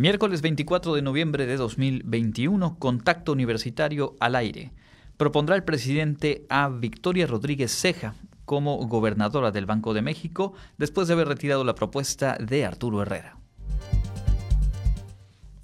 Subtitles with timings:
[0.00, 4.72] Miércoles 24 de noviembre de 2021, Contacto Universitario al aire.
[5.18, 8.14] Propondrá el presidente a Victoria Rodríguez Ceja
[8.46, 13.36] como gobernadora del Banco de México después de haber retirado la propuesta de Arturo Herrera.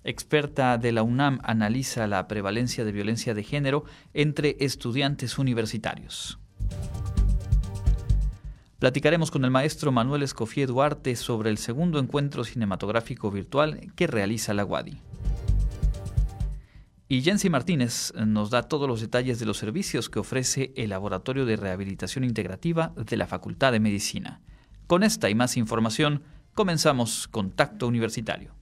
[0.05, 6.39] Experta de la UNAM analiza la prevalencia de violencia de género entre estudiantes universitarios.
[8.79, 14.53] Platicaremos con el maestro Manuel Escofié Duarte sobre el segundo encuentro cinematográfico virtual que realiza
[14.53, 15.01] la UADI.
[17.09, 21.47] Y Jensi Martínez nos da todos los detalles de los servicios que ofrece el Laboratorio
[21.47, 24.43] de Rehabilitación Integrativa de la Facultad de Medicina.
[24.87, 26.23] Con esta y más información,
[26.53, 28.55] comenzamos Contacto Universitario.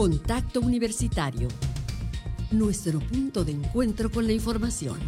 [0.00, 1.46] Contacto Universitario.
[2.52, 4.98] Nuestro punto de encuentro con la información.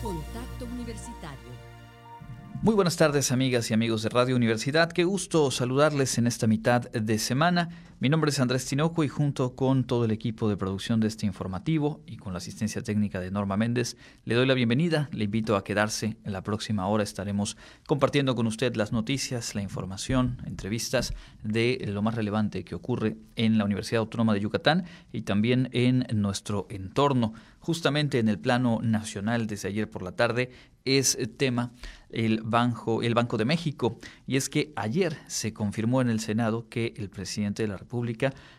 [0.00, 1.72] Contacto Universitario.
[2.62, 4.92] Muy buenas tardes amigas y amigos de Radio Universidad.
[4.92, 7.68] Qué gusto saludarles en esta mitad de semana.
[8.02, 11.24] Mi nombre es Andrés Tinoco y junto con todo el equipo de producción de este
[11.24, 15.08] informativo y con la asistencia técnica de Norma Méndez, le doy la bienvenida.
[15.12, 16.16] Le invito a quedarse.
[16.24, 22.02] En la próxima hora estaremos compartiendo con usted las noticias, la información, entrevistas de lo
[22.02, 27.34] más relevante que ocurre en la Universidad Autónoma de Yucatán y también en nuestro entorno.
[27.60, 30.50] Justamente en el plano nacional desde ayer por la tarde
[30.84, 31.70] es tema
[32.10, 34.00] el Banco, el Banco de México.
[34.26, 37.91] Y es que ayer se confirmó en el Senado que el presidente de la República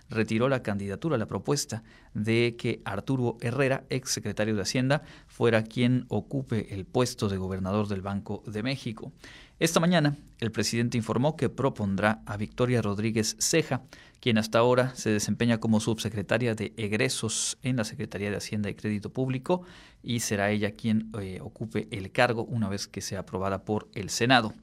[0.09, 6.05] Retiró la candidatura, la propuesta de que Arturo Herrera, ex secretario de Hacienda, fuera quien
[6.09, 9.11] ocupe el puesto de gobernador del Banco de México.
[9.59, 13.83] Esta mañana, el presidente informó que propondrá a Victoria Rodríguez Ceja,
[14.23, 18.73] quien hasta ahora se desempeña como subsecretaria de egresos en la Secretaría de Hacienda y
[18.73, 19.63] Crédito Público,
[20.01, 24.09] y será ella quien eh, ocupe el cargo una vez que sea aprobada por el
[24.09, 24.53] Senado.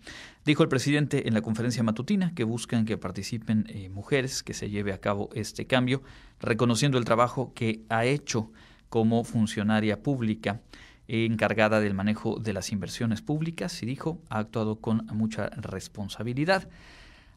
[0.46, 4.70] Dijo el presidente en la conferencia matutina que buscan que participen eh, mujeres, que se
[4.70, 6.02] lleve a cabo este cambio,
[6.40, 8.50] reconociendo el trabajo que ha hecho
[8.88, 10.62] como funcionaria pública
[11.06, 16.66] encargada del manejo de las inversiones públicas y dijo ha actuado con mucha responsabilidad.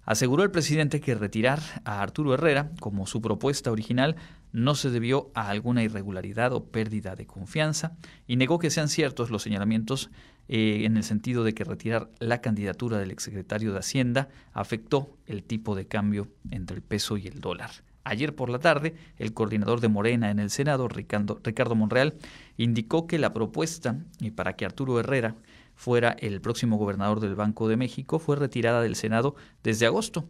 [0.06, 4.18] Aseguró el presidente que retirar a Arturo Herrera, como su propuesta original,
[4.52, 7.96] no se debió a alguna irregularidad o pérdida de confianza
[8.28, 10.12] y negó que sean ciertos los señalamientos
[10.50, 15.44] eh, en el sentido de que retirar la candidatura del exsecretario de Hacienda afectó el
[15.44, 17.72] tipo de cambio entre el peso y el dólar.
[18.04, 22.16] Ayer por la tarde, el coordinador de Morena en el Senado, Ricardo, Ricardo Monreal,
[22.58, 23.98] indicó que la propuesta
[24.36, 25.36] para que Arturo Herrera
[25.76, 30.26] fuera el próximo gobernador del Banco de México fue retirada del Senado desde agosto.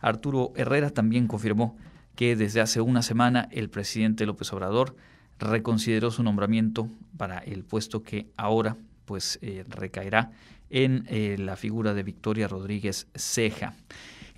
[0.00, 1.76] Arturo Herrera también confirmó
[2.14, 4.96] que desde hace una semana el presidente López Obrador
[5.38, 10.32] reconsideró su nombramiento para el puesto que ahora pues eh, recaerá
[10.70, 13.74] en eh, la figura de Victoria Rodríguez Ceja.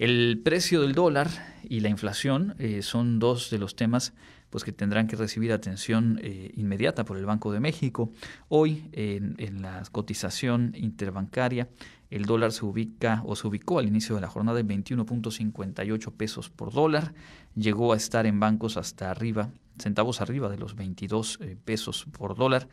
[0.00, 1.28] El precio del dólar
[1.62, 4.14] y la inflación eh, son dos de los temas
[4.48, 8.10] pues que tendrán que recibir atención eh, inmediata por el Banco de México.
[8.48, 11.68] Hoy, en, la cotización interbancaria,
[12.08, 16.48] el dólar se ubica o se ubicó al inicio de la jornada en 21.58 pesos
[16.48, 17.12] por dólar.
[17.54, 22.36] Llegó a estar en bancos hasta arriba, centavos arriba de los 22 eh, pesos por
[22.36, 22.68] dólar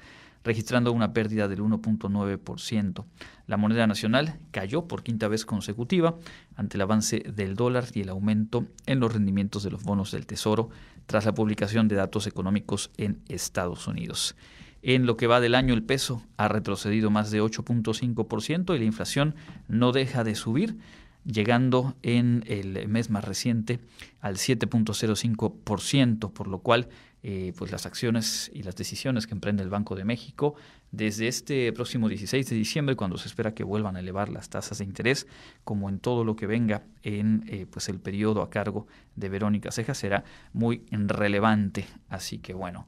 [0.48, 3.06] registrando una pérdida del 1.9%.
[3.48, 6.16] La moneda nacional cayó por quinta vez consecutiva
[6.56, 10.26] ante el avance del dólar y el aumento en los rendimientos de los bonos del
[10.26, 10.70] Tesoro
[11.06, 14.36] tras la publicación de datos económicos en Estados Unidos.
[14.82, 18.86] En lo que va del año el peso ha retrocedido más de 8.5% y la
[18.86, 19.36] inflación
[19.68, 20.78] no deja de subir,
[21.26, 23.82] llegando en el mes más reciente
[24.22, 26.88] al 7.05%, por lo cual
[27.24, 30.56] eh, pues las acciones y las decisiones que emprende el Banco de México
[30.92, 34.78] desde este próximo 16 de diciembre, cuando se espera que vuelvan a elevar las tasas
[34.78, 35.28] de interés,
[35.64, 39.72] como en todo lo que venga en eh, pues el periodo a cargo de Verónica
[39.72, 40.24] Ceja, será
[40.54, 41.86] muy relevante.
[42.08, 42.88] Así que bueno,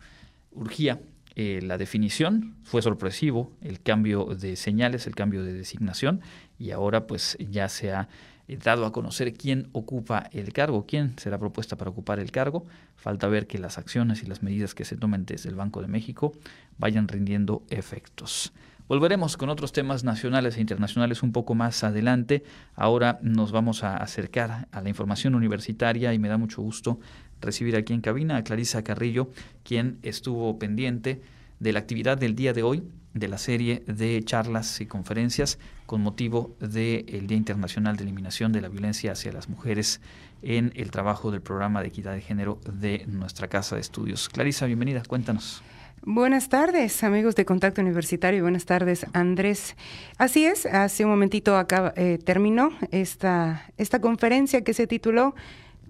[0.52, 1.00] urgía
[1.36, 6.22] eh, la definición, fue sorpresivo el cambio de señales, el cambio de designación,
[6.58, 8.10] y ahora pues ya se ha
[8.58, 12.66] dado a conocer quién ocupa el cargo, quién será propuesta para ocupar el cargo.
[12.96, 15.88] Falta ver que las acciones y las medidas que se tomen desde el Banco de
[15.88, 16.34] México
[16.78, 18.52] vayan rindiendo efectos.
[18.88, 22.44] Volveremos con otros temas nacionales e internacionales un poco más adelante.
[22.74, 27.00] Ahora nos vamos a acercar a la información universitaria y me da mucho gusto
[27.40, 29.30] recibir aquí en cabina a Clarisa Carrillo,
[29.64, 31.22] quien estuvo pendiente
[31.60, 36.02] de la actividad del día de hoy de la serie de charlas y conferencias con
[36.02, 40.02] motivo del Día Internacional de Eliminación de la Violencia hacia las Mujeres
[40.42, 44.30] en el trabajo del programa de equidad de género de nuestra Casa de Estudios.
[44.30, 45.64] Clarisa, bienvenida, cuéntanos.
[46.04, 49.76] Buenas tardes, amigos de Contacto Universitario, buenas tardes, Andrés.
[50.18, 55.36] Así es, hace un momentito acá eh, terminó esta, esta conferencia que se tituló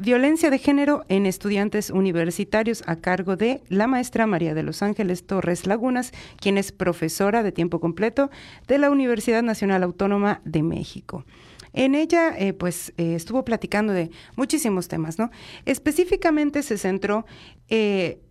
[0.01, 5.27] Violencia de género en estudiantes universitarios a cargo de la maestra María de los Ángeles
[5.27, 8.29] Torres Lagunas, quien es profesora de tiempo completo
[8.65, 11.25] de la Universidad Nacional Autónoma de México.
[11.73, 15.31] En ella, eh, pues, eh, estuvo platicando de muchísimos temas, ¿no?
[15.65, 17.25] Específicamente se centró
[17.67, 18.21] eh,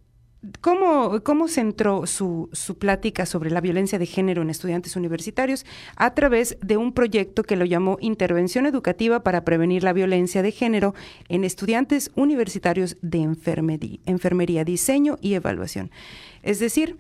[0.61, 5.67] ¿Cómo, ¿Cómo, centró su, su, plática sobre la violencia de género en estudiantes universitarios?
[5.97, 10.53] A través de un proyecto que lo llamó Intervención Educativa para Prevenir la Violencia de
[10.53, 10.95] Género
[11.29, 15.91] en Estudiantes Universitarios de Enfermería, Diseño y Evaluación.
[16.45, 16.97] Es decir,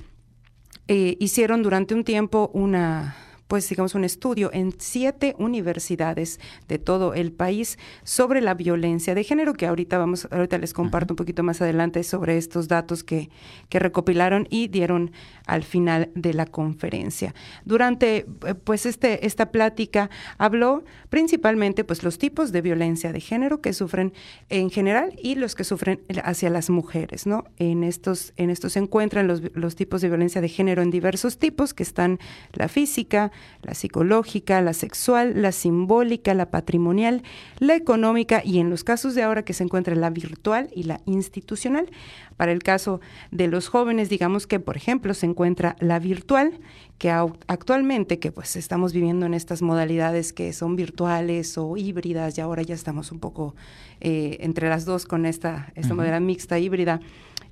[0.88, 3.14] eh, hicieron durante un tiempo una
[3.48, 9.24] pues digamos un estudio en siete universidades de todo el país sobre la violencia de
[9.24, 13.30] género, que ahorita vamos, ahorita les comparto un poquito más adelante sobre estos datos que,
[13.68, 15.12] que recopilaron y dieron
[15.46, 17.34] al final de la conferencia.
[17.64, 23.62] Durante eh, pues este, esta plática habló principalmente pues los tipos de violencia de género
[23.62, 24.12] que sufren
[24.50, 27.44] en general y los que sufren hacia las mujeres, ¿no?
[27.56, 31.38] En estos, en estos se encuentran los, los tipos de violencia de género en diversos
[31.38, 32.18] tipos, que están
[32.52, 37.22] la física, la psicológica, la sexual, la simbólica, la patrimonial,
[37.58, 41.00] la económica y en los casos de ahora que se encuentra la virtual y la
[41.06, 41.90] institucional.
[42.36, 43.00] Para el caso
[43.30, 46.52] de los jóvenes, digamos que, por ejemplo, se encuentra la virtual,
[46.98, 52.40] que actualmente, que pues estamos viviendo en estas modalidades que son virtuales o híbridas, y
[52.40, 53.54] ahora ya estamos un poco
[54.00, 57.00] eh, entre las dos con esta, esta modalidad mixta híbrida,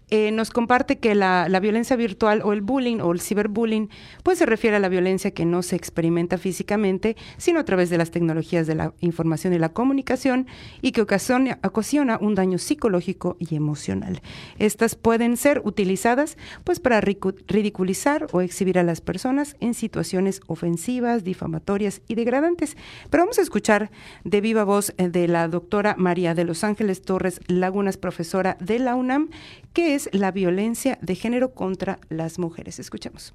[0.09, 3.91] eh, nos comparte que la, violencia virtual o el bullying o el ciberbullying
[4.23, 7.99] pues se refiere a la violencia que no se experimenta físicamente, sino a través de
[7.99, 10.47] las tecnologías de la información y la comunicación
[10.81, 14.23] y que ocasiona, ocasiona un daño psicológico y emocional.
[14.61, 21.25] Estas pueden ser utilizadas pues para ridiculizar o exhibir a las personas en situaciones ofensivas,
[21.25, 22.77] difamatorias y degradantes.
[23.11, 23.91] Pero vamos a escuchar
[24.23, 28.79] de viva voz eh, de la doctora María de Los Ángeles Torres Lagunas, profesora de
[28.79, 29.31] la UNAM,
[29.73, 32.79] que es la violencia de género contra las mujeres.
[32.79, 33.35] Escuchemos.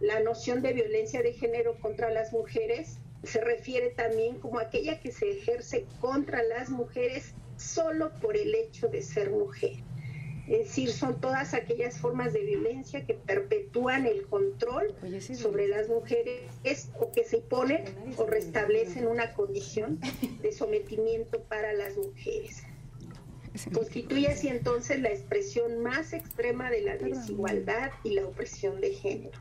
[0.00, 5.10] La noción de violencia de género contra las mujeres se refiere también como aquella que
[5.10, 9.76] se ejerce contra las mujeres solo por el hecho de ser mujer.
[10.48, 14.94] Es decir, son todas aquellas formas de violencia que perpetúan el control
[15.34, 17.84] sobre las mujeres o que se imponen
[18.16, 20.00] o restablecen una condición
[20.42, 22.64] de sometimiento para las mujeres.
[23.72, 29.38] Constituye así entonces la expresión más extrema de la desigualdad y la opresión de género.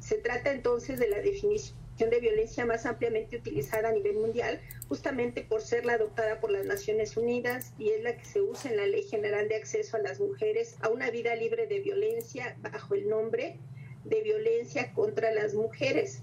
[0.00, 5.42] Se trata entonces de la definición de violencia más ampliamente utilizada a nivel mundial, justamente
[5.42, 8.78] por ser la adoptada por las Naciones Unidas y es la que se usa en
[8.78, 12.94] la Ley General de Acceso a las Mujeres a una vida libre de violencia bajo
[12.94, 13.58] el nombre
[14.04, 16.22] de violencia contra las mujeres.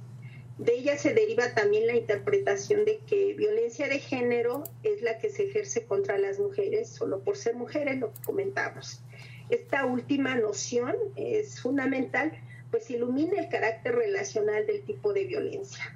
[0.57, 5.29] De ella se deriva también la interpretación de que violencia de género es la que
[5.29, 9.01] se ejerce contra las mujeres solo por ser mujeres, lo que comentamos.
[9.49, 12.31] Esta última noción es fundamental
[12.71, 15.95] pues ilumina el carácter relacional del tipo de violencia.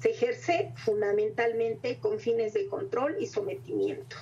[0.00, 4.16] Se ejerce fundamentalmente con fines de control y sometimiento.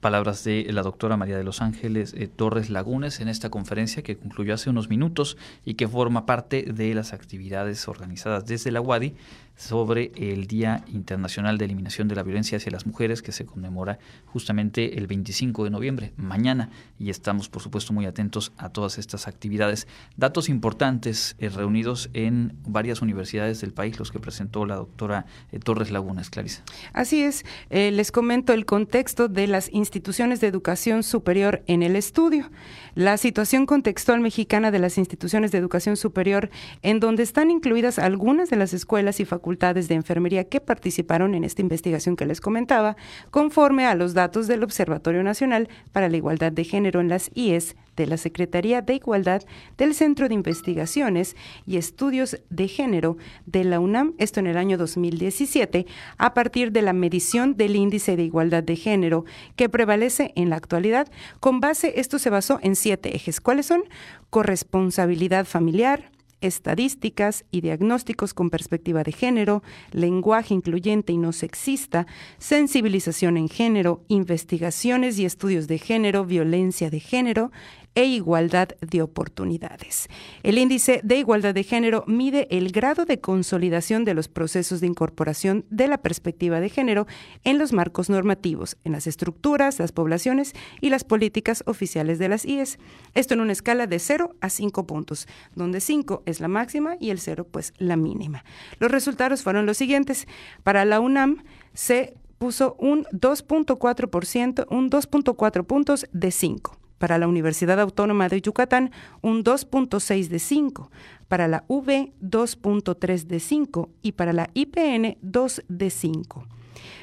[0.00, 4.16] Palabras de la doctora María de los Ángeles eh, Torres Lagunes en esta conferencia que
[4.16, 9.14] concluyó hace unos minutos y que forma parte de las actividades organizadas desde la UADI
[9.60, 13.98] sobre el Día Internacional de Eliminación de la Violencia hacia las Mujeres que se conmemora
[14.24, 19.28] justamente el 25 de noviembre, mañana, y estamos por supuesto muy atentos a todas estas
[19.28, 19.86] actividades.
[20.16, 25.58] Datos importantes eh, reunidos en varias universidades del país, los que presentó la doctora eh,
[25.58, 26.62] Torres Lagunas, Clarisa.
[26.94, 31.96] Así es, eh, les comento el contexto de las instituciones de educación superior en el
[31.96, 32.50] estudio.
[32.94, 36.48] La situación contextual mexicana de las instituciones de educación superior,
[36.80, 41.44] en donde están incluidas algunas de las escuelas y facultades de enfermería que participaron en
[41.44, 42.96] esta investigación que les comentaba,
[43.30, 47.76] conforme a los datos del Observatorio Nacional para la Igualdad de Género en las IES
[47.96, 49.42] de la Secretaría de Igualdad
[49.76, 54.78] del Centro de Investigaciones y Estudios de Género de la UNAM, esto en el año
[54.78, 59.24] 2017, a partir de la medición del índice de igualdad de género
[59.56, 61.08] que prevalece en la actualidad.
[61.40, 63.40] Con base, esto se basó en siete ejes.
[63.40, 63.82] ¿Cuáles son?
[64.30, 72.06] Corresponsabilidad familiar, estadísticas y diagnósticos con perspectiva de género, lenguaje incluyente y no sexista,
[72.38, 77.50] sensibilización en género, investigaciones y estudios de género, violencia de género,
[77.94, 80.08] e igualdad de oportunidades.
[80.42, 84.86] El índice de igualdad de género mide el grado de consolidación de los procesos de
[84.86, 87.06] incorporación de la perspectiva de género
[87.44, 92.44] en los marcos normativos, en las estructuras, las poblaciones y las políticas oficiales de las
[92.44, 92.78] IES.
[93.14, 97.10] Esto en una escala de 0 a 5 puntos, donde 5 es la máxima y
[97.10, 98.44] el 0 pues la mínima.
[98.78, 100.26] Los resultados fueron los siguientes.
[100.62, 101.42] Para la UNAM
[101.74, 106.79] se puso un 2.4%, un 2.4 puntos de 5.
[107.00, 108.90] Para la Universidad Autónoma de Yucatán,
[109.22, 110.90] un 2.6 de 5.
[111.28, 113.88] Para la UB, 2.3 de 5.
[114.02, 116.46] Y para la IPN, 2 de 5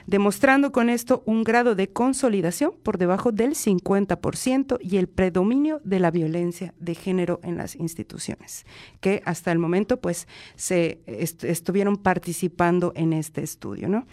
[0.07, 5.99] demostrando con esto un grado de consolidación por debajo del 50% y el predominio de
[5.99, 8.65] la violencia de género en las instituciones,
[9.01, 14.07] que hasta el momento pues se estuvieron participando en este estudio, ¿no?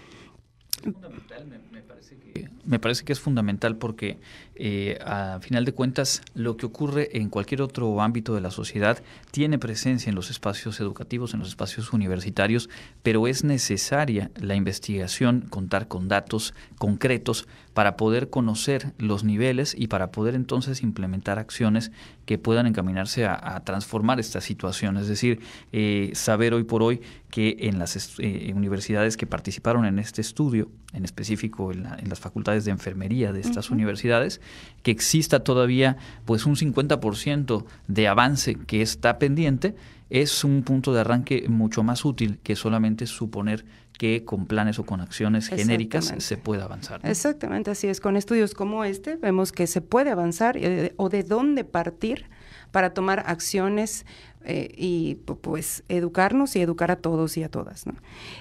[2.65, 4.19] Me parece que es fundamental porque
[4.55, 9.03] eh, a final de cuentas lo que ocurre en cualquier otro ámbito de la sociedad
[9.31, 12.71] tiene presencia en los espacios educativos, en los espacios universitarios,
[13.03, 19.89] pero es necesaria la investigación, contar con datos concretos para poder conocer los niveles y
[19.89, 21.91] para poder entonces implementar acciones
[22.25, 24.97] que puedan encaminarse a, transformar esta situación.
[24.97, 25.41] Es decir,
[25.73, 27.01] eh, saber hoy por hoy
[27.31, 32.65] que en las eh, universidades que participaron en este estudio, en específico en, las facultades
[32.65, 34.41] de enfermería de estas universidades,
[34.85, 39.75] que exista todavía pues un 50% de avance que está pendiente,
[40.11, 43.65] es un punto de arranque mucho más útil que solamente suponer
[43.99, 47.01] que con planes o con acciones genéricas se pueda avanzar.
[47.05, 48.01] Exactamente, así es.
[48.01, 52.27] Con estudios como este vemos que se puede avanzar eh, o de dónde partir
[52.73, 54.05] para tomar acciones
[54.45, 57.85] eh, y pues educarnos y educar a todos y a todas.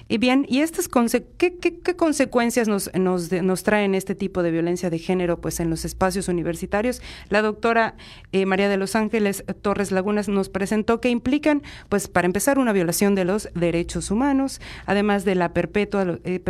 [0.07, 0.89] Y bien, ¿y estas
[1.37, 5.69] qué, qué, consecuencias nos, nos, nos, traen este tipo de violencia de género pues en
[5.69, 7.01] los espacios universitarios?
[7.29, 7.95] La doctora
[8.31, 12.73] eh, María de los Ángeles Torres Lagunas nos presentó que implican, pues para empezar, una
[12.73, 16.41] violación de los derechos humanos, además de la perpetua, eh,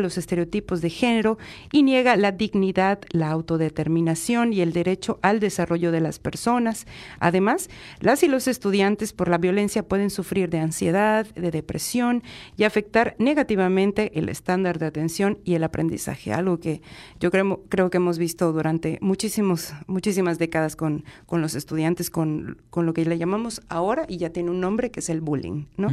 [0.00, 1.38] los estereotipos de género
[1.70, 6.86] y niega la dignidad, la autodeterminación y el derecho al desarrollo de las personas.
[7.18, 7.68] Además,
[8.00, 12.22] las y los estudiantes por la violencia pueden sufrir de ansiedad, de depresión
[12.56, 16.82] y afectar negativamente el estándar de atención y el aprendizaje, algo que
[17.18, 22.58] yo creo, creo que hemos visto durante muchísimos, muchísimas décadas con, con los estudiantes, con,
[22.70, 25.64] con, lo que le llamamos ahora, y ya tiene un nombre, que es el bullying.
[25.76, 25.88] ¿no?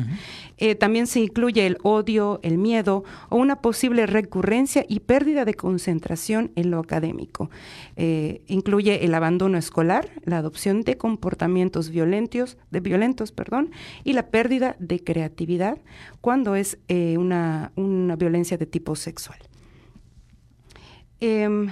[0.57, 5.53] Eh, también se incluye el odio, el miedo o una posible recurrencia y pérdida de
[5.53, 7.49] concentración en lo académico.
[7.95, 13.71] Eh, incluye el abandono escolar, la adopción de comportamientos violentos, de violencia violentos, perdón,
[14.03, 15.77] y la pérdida de creatividad
[16.19, 17.71] cuando es eh, una,
[18.17, 19.39] violencia de tipo sexual.
[21.21, 21.69] Em,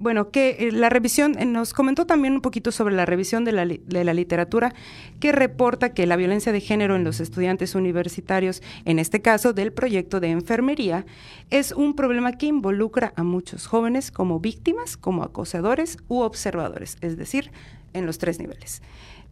[0.00, 3.52] bueno, que eh, la revisión, eh, nos comentó también un poquito sobre la revisión de
[3.52, 4.74] la, de la, literatura
[5.20, 9.72] que reporta que la violencia de género en los estudiantes universitarios, en este caso del
[9.72, 11.06] proyecto de enfermería,
[11.50, 17.16] es un problema que involucra a muchos jóvenes como víctimas, como acosadores u observadores, es
[17.16, 17.52] decir,
[17.92, 18.82] en los tres niveles.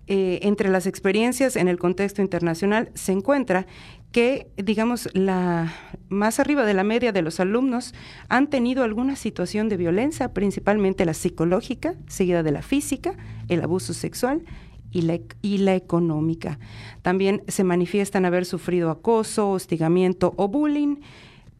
[0.08, 3.66] Eh, entre las experiencias en el contexto internacional se encuentra
[4.10, 5.72] que, digamos, la
[6.08, 7.94] más arriba de la media de los alumnos
[8.28, 13.16] han tenido alguna situación de violencia, principalmente la psicológica, seguida de la física,
[13.48, 14.42] el abuso sexual
[14.90, 16.58] y la, y la económica.
[17.02, 20.96] También se manifiestan haber sufrido acoso, hostigamiento o bullying.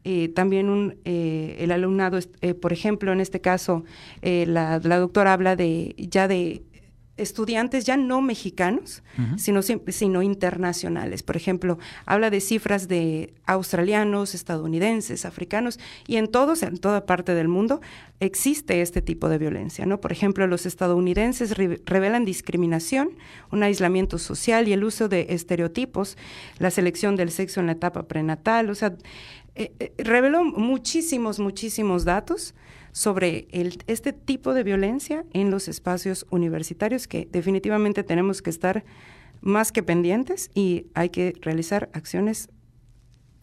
[0.03, 2.19] Eh, también un, eh, el alumnado,
[2.61, 3.85] por ejemplo, en este caso,
[4.21, 6.61] la, la doctora habla de ya de
[7.15, 9.03] estudiantes ya no mexicanos,
[9.37, 11.21] sino, sino internacionales.
[11.21, 17.35] Por ejemplo, habla de cifras de australianos, estadounidenses, africanos, y en todos, en toda parte
[17.35, 17.81] del mundo,
[18.19, 19.85] existe este tipo de violencia.
[19.85, 20.01] ¿no?
[20.01, 21.55] Por ejemplo, los estadounidenses
[21.85, 23.11] revelan discriminación,
[23.51, 26.17] un aislamiento social y el uso de estereotipos,
[26.57, 28.95] la selección del sexo en la etapa prenatal, o sea,
[29.55, 32.55] eh, eh, reveló muchísimos, muchísimos datos
[32.93, 33.47] sobre
[33.87, 38.85] este tipo de violencia en los espacios universitarios que definitivamente tenemos que estar
[39.41, 42.49] más que pendientes y hay que realizar acciones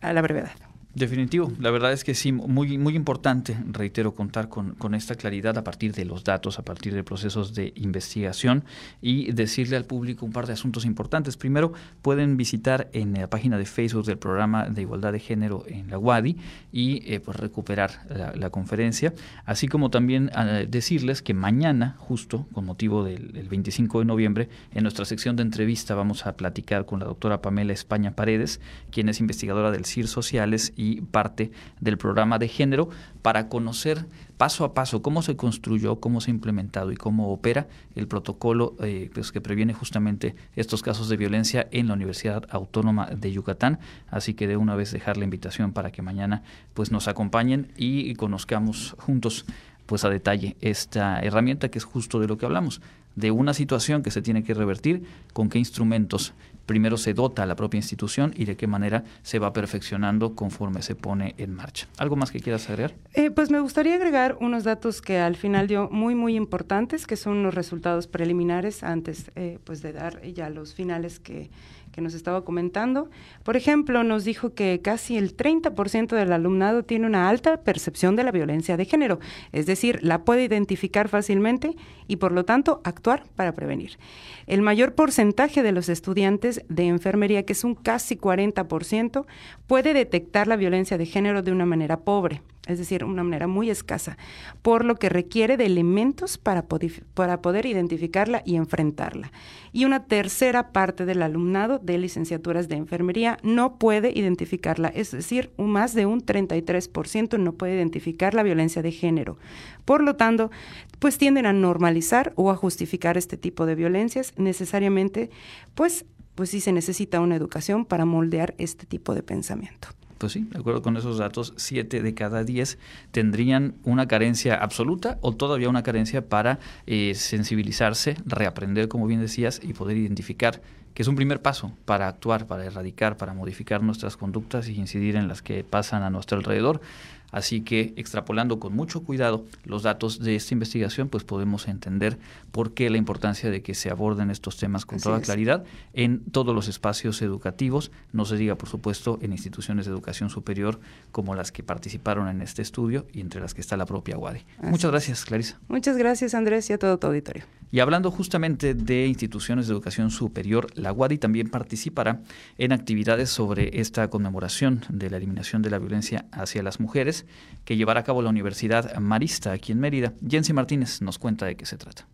[0.00, 0.69] a la brevedad.
[0.92, 5.56] Definitivo, la verdad es que sí, muy, muy importante, reitero, contar con, con, esta claridad
[5.56, 8.64] a partir de los datos, a partir de procesos de investigación
[9.00, 11.36] y decirle al público un par de asuntos importantes.
[11.36, 15.90] Primero, pueden visitar en la página de Facebook del programa de igualdad de género en
[15.90, 16.36] la UADI
[16.72, 17.92] y eh, pues recuperar
[18.34, 24.04] la, conferencia, así como también ah, decirles que mañana, justo con motivo del 25 de
[24.06, 28.60] noviembre, en nuestra sección de entrevista vamos a platicar con la doctora Pamela España Paredes,
[28.90, 32.88] quien es investigadora del CIR Sociales y parte del programa de género
[33.20, 34.06] para conocer
[34.38, 38.74] paso a paso cómo se construyó, cómo se ha implementado y cómo opera el protocolo
[38.80, 43.78] eh, pues, que previene justamente estos casos de violencia en la Universidad Autónoma de Yucatán.
[44.08, 48.14] Así que de una vez dejar la invitación para que mañana pues nos acompañen y
[48.14, 49.44] conozcamos juntos
[49.90, 52.80] pues a detalle esta herramienta que es justo de lo que hablamos,
[53.16, 56.32] de una situación que se tiene que revertir, con qué instrumentos
[56.64, 60.82] primero se dota a la propia institución y de qué manera se va perfeccionando conforme
[60.82, 61.88] se pone en marcha.
[61.98, 62.94] ¿Algo más que quieras agregar?
[63.14, 67.16] Eh, pues me gustaría agregar unos datos que al final dio muy, muy importantes, que
[67.16, 71.50] son los resultados preliminares antes eh, pues de dar ya los finales que,
[71.92, 73.10] que nos estaba comentando.
[73.42, 78.24] Por ejemplo, nos dijo que casi el 30% del alumnado tiene una alta percepción de
[78.24, 79.20] la violencia de género,
[79.52, 83.98] es decir, la puede identificar fácilmente y por lo tanto actuar para prevenir.
[84.46, 89.26] El mayor porcentaje de los estudiantes de enfermería, que es un casi 40%,
[89.66, 93.70] puede detectar la violencia de género de una manera pobre, es decir, una manera muy
[93.70, 94.16] escasa,
[94.62, 96.66] por lo que requiere de elementos para,
[97.14, 99.32] para poder identificarla y enfrentarla.
[99.72, 105.52] Y una tercera parte del alumnado de licenciaturas de enfermería no puede identificarla, es decir,
[105.58, 109.38] más de un 33% no puede identificar la violencia de género.
[109.84, 110.50] Por lo tanto,
[110.98, 115.30] pues tienden a normalizar o a justificar este tipo de violencias necesariamente,
[115.74, 116.04] pues
[116.36, 119.88] pues sí se necesita una educación para moldear este tipo de pensamiento
[120.20, 122.78] pues sí, de acuerdo con esos datos, siete de cada diez
[123.10, 129.60] tendrían una carencia absoluta o todavía una carencia para eh, sensibilizarse, reaprender, como bien decías,
[129.62, 130.60] y poder identificar
[130.92, 135.16] que es un primer paso para actuar, para erradicar, para modificar nuestras conductas y incidir
[135.16, 136.82] en las que pasan a nuestro alrededor.
[137.30, 142.18] Así que extrapolando con mucho cuidado los datos de esta investigación, pues podemos entender
[142.52, 146.54] por qué la importancia de que se aborden estos temas con toda claridad en todos
[146.54, 150.80] los espacios educativos, no se diga por supuesto en instituciones de educación superior
[151.12, 154.44] como las que participaron en este estudio y entre las que está la propia UADI.
[154.62, 155.58] Muchas gracias, Clarisa.
[155.68, 157.44] Muchas gracias, Andrés, y a todo tu auditorio.
[157.72, 162.20] Y hablando justamente de instituciones de educación superior, la UADI también participará
[162.58, 167.19] en actividades sobre esta conmemoración de la eliminación de la violencia hacia las mujeres
[167.64, 170.12] que llevará a cabo la Universidad Marista aquí en Mérida.
[170.28, 172.06] Jensi Martínez nos cuenta de qué se trata.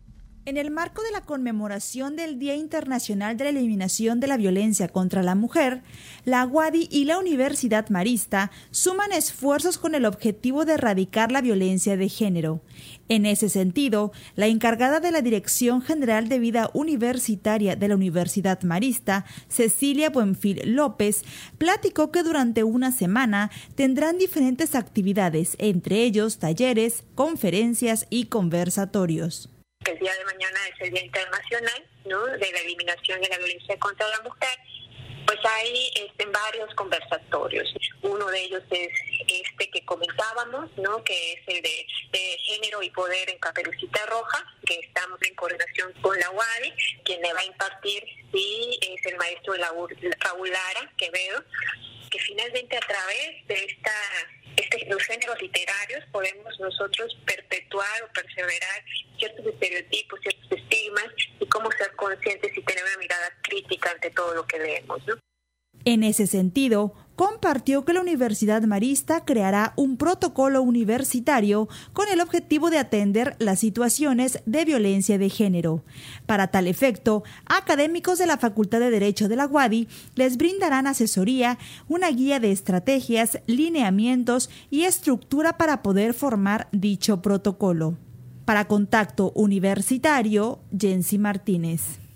[0.47, 4.87] En el marco de la conmemoración del Día Internacional de la Eliminación de la Violencia
[4.87, 5.83] contra la Mujer,
[6.23, 11.97] la UADI y la Universidad Marista suman esfuerzos con el objetivo de erradicar la violencia
[11.97, 12.61] de género.
[13.09, 18.61] En ese sentido, la encargada de la Dirección General de Vida Universitaria de la Universidad
[18.61, 21.23] Marista, Cecilia Buenfil López,
[21.57, 29.49] platicó que durante una semana tendrán diferentes actividades, entre ellos talleres, conferencias y conversatorios
[29.87, 32.25] el día de mañana es el Día Internacional ¿no?
[32.25, 34.59] de la Eliminación de la Violencia contra la Mujer,
[35.25, 37.73] pues hay este, varios conversatorios.
[38.01, 38.89] Uno de ellos es
[39.27, 41.03] este que comentábamos, ¿no?
[41.03, 41.85] que es el de,
[42.39, 46.73] género y poder en Caperucita Roja, que estamos en coordinación con la UADI,
[47.03, 51.43] quien le va a impartir sí, es el maestro Raúl Lara Quevedo,
[52.09, 53.91] que finalmente a través de esta
[54.57, 58.83] este, los géneros literarios podemos nosotros perpetuar o perseverar
[59.17, 61.05] ciertos estereotipos, ciertos estigmas
[61.39, 65.01] y cómo ser conscientes y tener una mirada crítica ante todo lo que leemos.
[65.85, 72.69] En ese sentido, compartió que la Universidad Marista creará un protocolo universitario con el objetivo
[72.69, 75.83] de atender las situaciones de violencia de género.
[76.27, 81.57] Para tal efecto, académicos de la Facultad de Derecho de la UADI les brindarán asesoría,
[81.87, 87.97] una guía de estrategias, lineamientos y estructura para poder formar dicho protocolo.
[88.45, 92.06] Para contacto universitario, Jensi Martínez.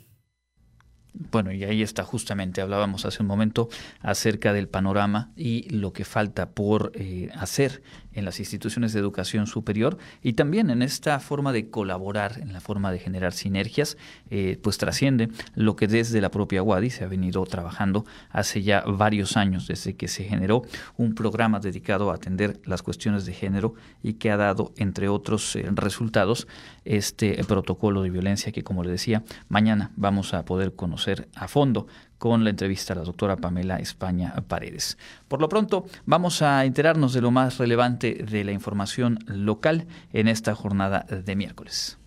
[1.13, 3.67] Bueno, y ahí está justamente, hablábamos hace un momento
[4.00, 9.47] acerca del panorama y lo que falta por eh, hacer en las instituciones de educación
[9.47, 13.97] superior y también en esta forma de colaborar, en la forma de generar sinergias,
[14.30, 18.82] eh, pues trasciende lo que desde la propia WADI se ha venido trabajando hace ya
[18.82, 20.63] varios años, desde que se generó
[20.97, 25.56] un programa dedicado a atender las cuestiones de género y que ha dado, entre otros
[25.56, 26.47] eh, resultados,
[26.86, 31.88] este protocolo de violencia que, como le decía, mañana vamos a poder conocer a fondo
[32.22, 35.00] con la entrevista a la doctora Pamela España Paredes.
[35.28, 40.28] Por lo pronto, vamos a enterarnos de lo más relevante de la información local en
[40.28, 41.98] esta jornada de miércoles.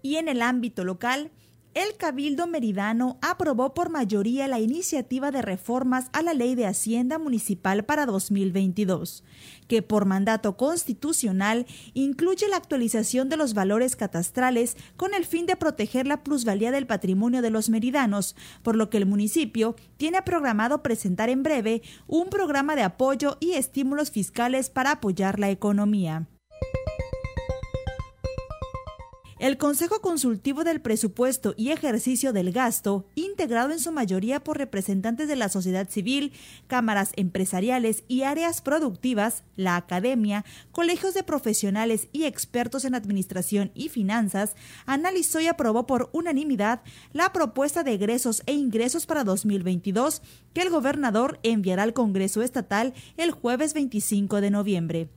[0.00, 1.32] Y en el ámbito local,
[1.76, 7.18] el Cabildo Meridano aprobó por mayoría la iniciativa de reformas a la Ley de Hacienda
[7.18, 9.22] Municipal para 2022,
[9.68, 15.56] que por mandato constitucional incluye la actualización de los valores catastrales con el fin de
[15.56, 20.82] proteger la plusvalía del patrimonio de los meridanos, por lo que el municipio tiene programado
[20.82, 26.26] presentar en breve un programa de apoyo y estímulos fiscales para apoyar la economía.
[29.38, 35.28] El Consejo Consultivo del Presupuesto y Ejercicio del Gasto, integrado en su mayoría por representantes
[35.28, 36.32] de la sociedad civil,
[36.68, 43.90] cámaras empresariales y áreas productivas, la academia, colegios de profesionales y expertos en administración y
[43.90, 46.80] finanzas, analizó y aprobó por unanimidad
[47.12, 50.22] la propuesta de egresos e ingresos para 2022
[50.54, 55.10] que el gobernador enviará al Congreso Estatal el jueves 25 de noviembre.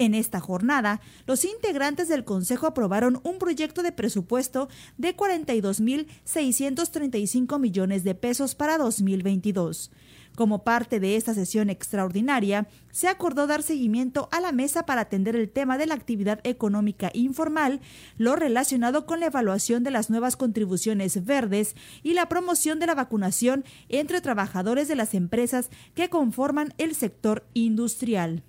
[0.00, 8.02] En esta jornada, los integrantes del Consejo aprobaron un proyecto de presupuesto de 42.635 millones
[8.02, 9.90] de pesos para 2022.
[10.36, 15.36] Como parte de esta sesión extraordinaria, se acordó dar seguimiento a la mesa para atender
[15.36, 17.82] el tema de la actividad económica informal,
[18.16, 22.94] lo relacionado con la evaluación de las nuevas contribuciones verdes y la promoción de la
[22.94, 28.42] vacunación entre trabajadores de las empresas que conforman el sector industrial.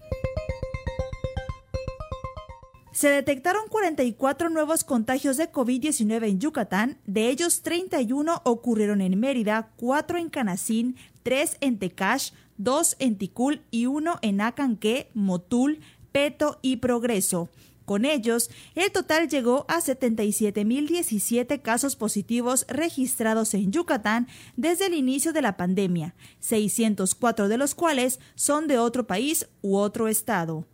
[2.91, 9.71] Se detectaron 44 nuevos contagios de COVID-19 en Yucatán, de ellos 31 ocurrieron en Mérida,
[9.77, 15.79] 4 en Canacín, 3 en Tecash, 2 en Ticul y 1 en Acanque, Motul,
[16.11, 17.49] Peto y Progreso.
[17.85, 24.27] Con ellos, el total llegó a 77.017 casos positivos registrados en Yucatán
[24.57, 29.77] desde el inicio de la pandemia, 604 de los cuales son de otro país u
[29.77, 30.67] otro estado.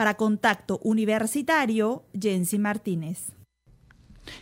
[0.00, 3.34] Para Contacto Universitario, Jensi Martínez.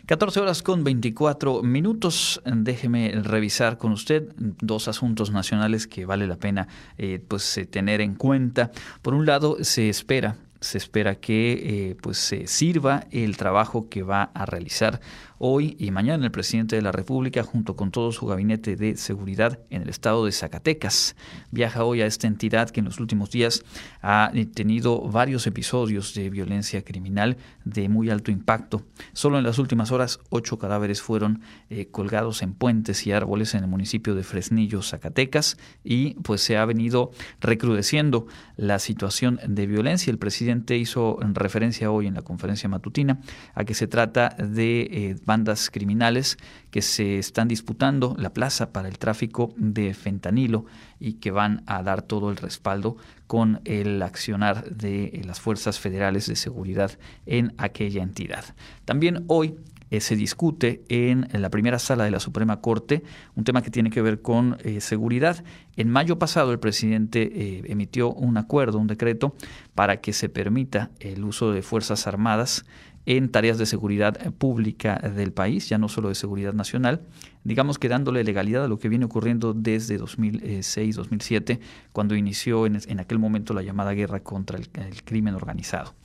[0.05, 2.41] 14 horas con 24 minutos.
[2.45, 7.99] Déjeme revisar con usted dos asuntos nacionales que vale la pena eh, pues, eh, tener
[7.99, 8.71] en cuenta.
[9.01, 11.53] Por un lado, se espera se espera que
[11.91, 14.99] eh, pues se sirva el trabajo que va a realizar
[15.39, 19.59] hoy y mañana el presidente de la República junto con todo su gabinete de seguridad
[19.69, 21.15] en el estado de Zacatecas.
[21.49, 23.63] Viaja hoy a esta entidad que en los últimos días
[24.01, 28.83] ha tenido varios episodios de violencia criminal de muy alto impacto.
[29.13, 33.63] Solo en las últimas horas ocho cadáveres fueron eh, colgados en puentes y árboles en
[33.63, 40.11] el municipio de Fresnillo, Zacatecas y pues se ha venido recrudeciendo la situación de violencia.
[40.11, 43.21] El presidente hizo referencia hoy en la conferencia matutina
[43.53, 46.37] a que se trata de eh, bandas criminales
[46.71, 50.65] que se están disputando la plaza para el tráfico de fentanilo
[50.99, 56.25] y que van a dar todo el respaldo con el accionar de las fuerzas federales
[56.25, 58.43] de seguridad en aquella entidad.
[58.85, 59.53] También hoy
[59.91, 63.03] eh, se discute en, la primera sala de la Suprema Corte
[63.35, 65.43] un tema que tiene que ver con eh, seguridad.
[65.77, 69.35] En mayo pasado el presidente eh, emitió un acuerdo, un decreto,
[69.73, 72.65] para que se permita el uso de Fuerzas Armadas
[73.09, 77.01] en tareas de seguridad pública del país, ya no solo de seguridad nacional,
[77.43, 81.59] digamos que dándole legalidad a lo que viene ocurriendo desde 2006-2007,
[81.91, 84.69] cuando inició en, aquel momento la llamada guerra contra el,
[85.03, 85.95] crimen organizado.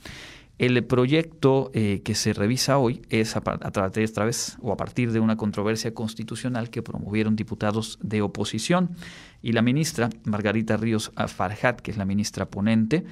[0.57, 5.37] El proyecto eh, que se revisa hoy es a, través o a partir de una
[5.37, 8.95] controversia constitucional que promovieron diputados de oposición
[9.43, 13.05] y la ministra Margarita Ríos Farhat, que es la ministra ponente,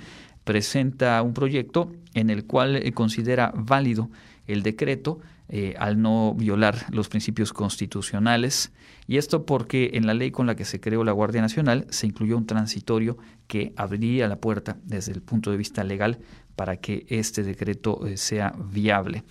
[0.44, 4.10] presenta un proyecto en el cual eh, considera válido
[4.48, 8.72] el decreto eh, al no violar los principios constitucionales.
[9.08, 12.08] Y esto porque en la ley con la que se creó la Guardia Nacional se
[12.08, 16.20] incluyó un transitorio que abriría la puerta desde el punto de vista legal
[16.56, 19.24] para que este decreto eh, sea viable.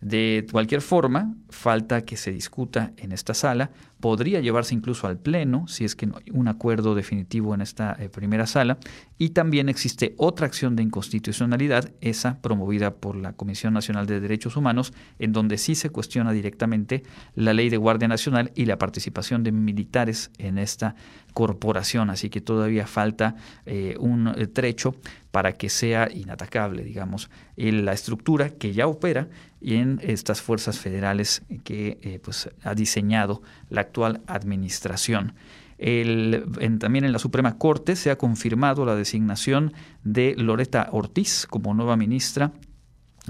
[0.00, 5.66] De cualquier forma, falta que se discuta en esta sala, podría llevarse incluso al Pleno
[5.68, 8.78] si es que no hay un acuerdo definitivo en esta eh, primera sala,
[9.18, 14.56] y también existe otra acción de inconstitucionalidad, esa promovida por la Comisión Nacional de Derechos
[14.56, 17.02] Humanos, en donde sí se cuestiona directamente
[17.34, 20.94] la ley de Guardia Nacional y la participación de militares en esta
[21.32, 24.94] corporación, así que todavía falta eh, un eh, trecho
[25.30, 29.28] para que sea inatacable, digamos, la estructura que ya opera
[29.60, 35.34] en estas fuerzas federales que pues, ha diseñado la administración.
[35.78, 39.72] también en la Suprema Corte se ha confirmado la designación
[40.04, 42.52] de Loreta Ortiz como nueva ministra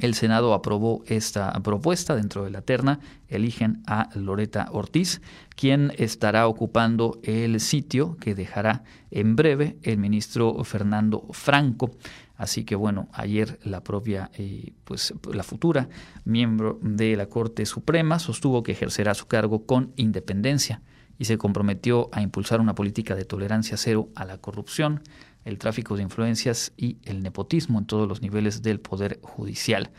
[0.00, 5.22] el Senado aprobó esta propuesta dentro de la terna, eligen a Loreta Ortiz,
[5.55, 11.92] quien estará ocupando el sitio que dejará en breve el ministro Fernando Franco.
[12.37, 15.88] Así que bueno, ayer la propia, eh, pues la futura
[16.25, 20.83] miembro de la Corte Suprema sostuvo que ejercerá su cargo con independencia
[21.18, 25.03] y se comprometió a impulsar una política de tolerancia cero a la corrupción,
[25.44, 29.90] el tráfico de influencias y el nepotismo en todos los niveles del Poder Judicial.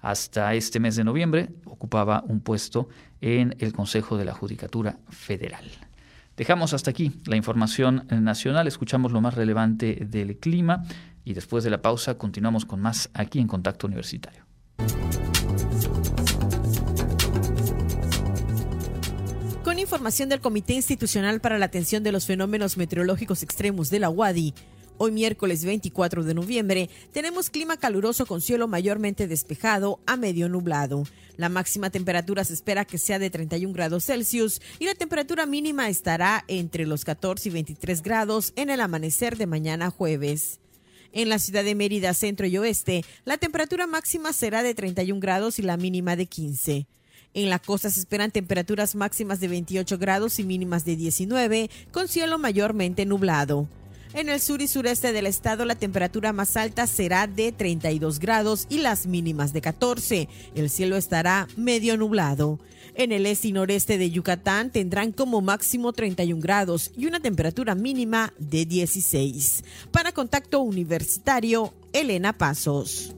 [0.00, 2.88] Hasta este mes de noviembre ocupaba un puesto
[3.20, 5.64] en el Consejo de la Judicatura Federal.
[6.36, 10.82] Dejamos hasta aquí la información nacional, escuchamos lo más relevante del clima
[11.26, 14.46] y después de la pausa continuamos con más aquí en Contacto Universitario.
[19.64, 24.08] Con información del Comité Institucional para la Atención de los Fenómenos Meteorológicos Extremos de la
[24.08, 24.54] UADI,
[24.98, 31.02] Hoy miércoles 24 de noviembre tenemos clima caluroso con cielo mayormente despejado a medio nublado.
[31.36, 35.90] La máxima temperatura se espera que sea de 31 grados Celsius y la temperatura mínima
[35.90, 40.60] estará entre los 14 y 23 grados en el amanecer de mañana jueves.
[41.16, 45.58] En la ciudad de Mérida, centro y oeste, la temperatura máxima será de 31 grados
[45.58, 46.86] y la mínima de 15.
[47.32, 52.06] En la costa se esperan temperaturas máximas de 28 grados y mínimas de 19, con
[52.08, 53.66] cielo mayormente nublado.
[54.12, 58.66] En el sur y sureste del estado la temperatura más alta será de 32 grados
[58.68, 60.28] y las mínimas de 14.
[60.54, 62.58] El cielo estará medio nublado.
[62.98, 67.74] En el este y noreste de Yucatán tendrán como máximo 31 grados y una temperatura
[67.74, 69.64] mínima de 16.
[69.90, 73.14] Para contacto universitario, Elena Pasos.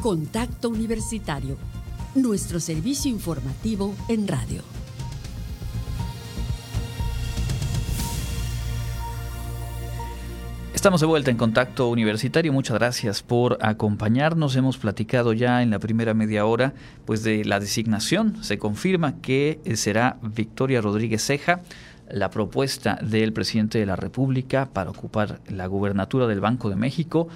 [0.00, 1.58] Contacto Universitario
[2.14, 4.62] nuestro servicio informativo en radio.
[10.78, 12.52] Estamos de vuelta en contacto universitario.
[12.52, 14.54] Muchas gracias por acompañarnos.
[14.54, 16.72] Hemos platicado ya en la primera media hora
[17.04, 18.44] pues de la designación.
[18.44, 21.62] Se confirma que será Victoria Rodríguez Ceja
[22.08, 27.26] la propuesta del presidente de la República para ocupar la gubernatura del Banco de México,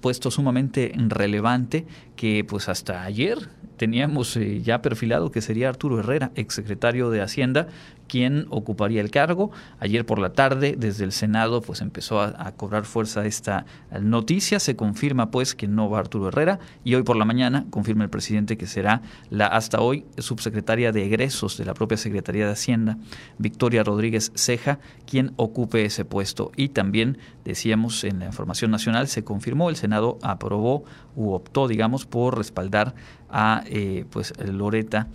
[0.00, 6.32] puesto sumamente relevante que pues hasta ayer teníamos eh, ya perfilado que sería Arturo Herrera,
[6.34, 7.68] exsecretario de Hacienda,
[8.08, 9.52] quien ocuparía el cargo.
[9.78, 13.64] Ayer por la tarde, desde el Senado, pues empezó a, cobrar fuerza esta
[14.02, 14.60] noticia.
[14.60, 18.10] Se confirma pues que no va Arturo Herrera y hoy por la mañana confirma el
[18.10, 22.98] presidente que será la hasta hoy subsecretaria de egresos de la propia Secretaría de Hacienda,
[23.38, 26.52] Victoria Rodríguez Ceja, quien ocupe ese puesto.
[26.54, 27.16] Y también
[27.46, 30.84] decíamos en la información nacional, se confirmó, el Senado aprobó
[31.16, 32.94] u optó, digamos, por respaldar
[33.28, 35.08] a eh, pues Loreta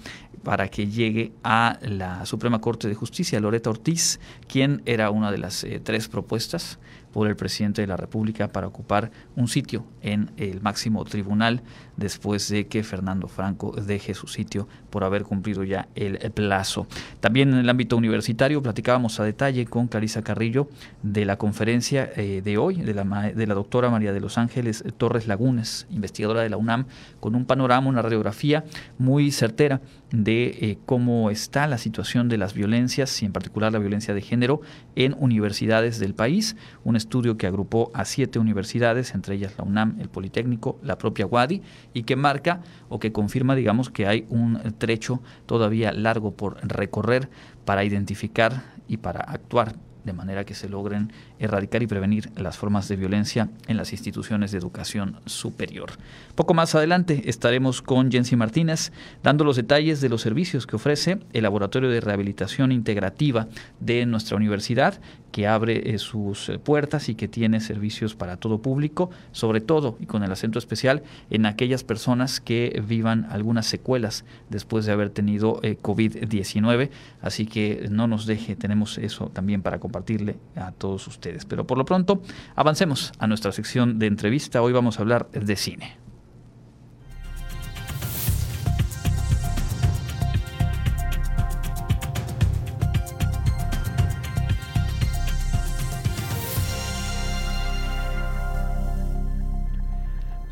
[0.44, 5.40] para que llegue a la Suprema Corte de Justicia, Loreta Ortiz, quien era una de
[5.40, 6.78] las eh, tres propuestas
[7.16, 11.62] por el presidente de la República para ocupar un sitio en el máximo tribunal
[11.96, 16.88] después de que Fernando Franco deje su sitio por haber cumplido ya el plazo.
[17.22, 20.68] También en el ámbito universitario platicábamos a detalle con Clarisa Carrillo
[21.04, 24.84] de la conferencia eh, de hoy de la, de la doctora María de los Ángeles
[24.98, 26.86] Torres Lagunes, investigadora de la UNAM,
[27.22, 28.66] con un panorama, una radiografía
[28.98, 29.80] muy certera
[30.24, 34.22] de eh, cómo está la situación de las violencias y en particular la violencia de
[34.22, 34.62] género
[34.96, 36.56] en universidades del país.
[36.84, 41.26] Un estudio que agrupó a siete universidades, entre ellas la UNAM, el Politécnico, la propia
[41.26, 41.62] WADI,
[41.94, 47.30] y que marca o que confirma, digamos, que hay un trecho todavía largo por recorrer
[47.66, 49.76] para identificar y para actuar
[50.06, 54.52] de manera que se logren erradicar y prevenir las formas de violencia en las instituciones
[54.52, 55.92] de educación superior.
[56.36, 58.92] Poco más adelante estaremos con Jensi Martínez
[59.24, 63.48] dando los detalles de los servicios que ofrece el Laboratorio de Rehabilitación Integrativa
[63.80, 65.00] de nuestra universidad,
[65.32, 69.98] que abre eh, sus eh, puertas y que tiene servicios para todo público, sobre todo
[70.00, 75.10] y con el acento especial en aquellas personas que vivan algunas secuelas después de haber
[75.10, 76.90] tenido eh, COVID-19.
[77.22, 81.25] Así que no nos deje, tenemos eso también para compartirle a todos ustedes.
[81.48, 82.22] Pero por lo pronto,
[82.56, 84.62] avancemos a nuestra sección de entrevista.
[84.62, 86.05] Hoy vamos a hablar de cine.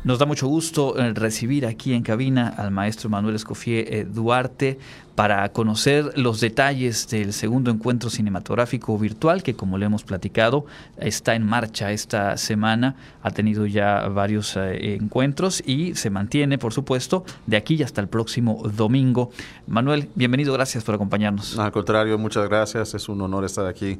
[0.04, 4.78] Nos da mucho gusto eh, recibir aquí en cabina al maestro Manuel Escofié eh, Duarte
[5.14, 10.66] para conocer los detalles del segundo encuentro cinematográfico virtual que, como le hemos platicado,
[10.98, 12.96] está en marcha esta semana.
[13.22, 18.08] Ha tenido ya varios eh, encuentros y se mantiene, por supuesto, de aquí hasta el
[18.08, 19.30] próximo domingo.
[19.66, 21.58] Manuel, bienvenido, gracias por acompañarnos.
[21.58, 22.92] Al contrario, muchas gracias.
[22.92, 23.98] Es un honor estar aquí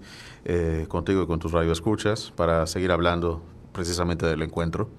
[0.87, 4.91] contigo y con tus radioescuchas para seguir hablando precisamente del encuentro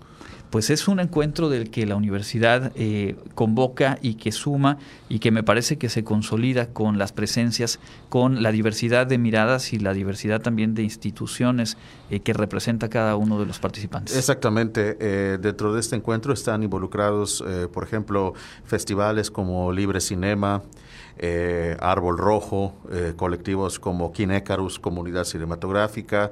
[0.56, 4.78] pues es un encuentro del que la universidad eh, convoca y que suma
[5.10, 9.74] y que me parece que se consolida con las presencias, con la diversidad de miradas
[9.74, 11.76] y la diversidad también de instituciones
[12.10, 14.16] eh, que representa cada uno de los participantes.
[14.16, 14.96] Exactamente.
[15.02, 20.64] Eh, dentro de este encuentro están involucrados, por ejemplo, festivales como Libre Cinema,
[21.82, 22.76] Árbol Rojo,
[23.18, 26.32] colectivos como Kinecarus, Comunidad Cinematográfica,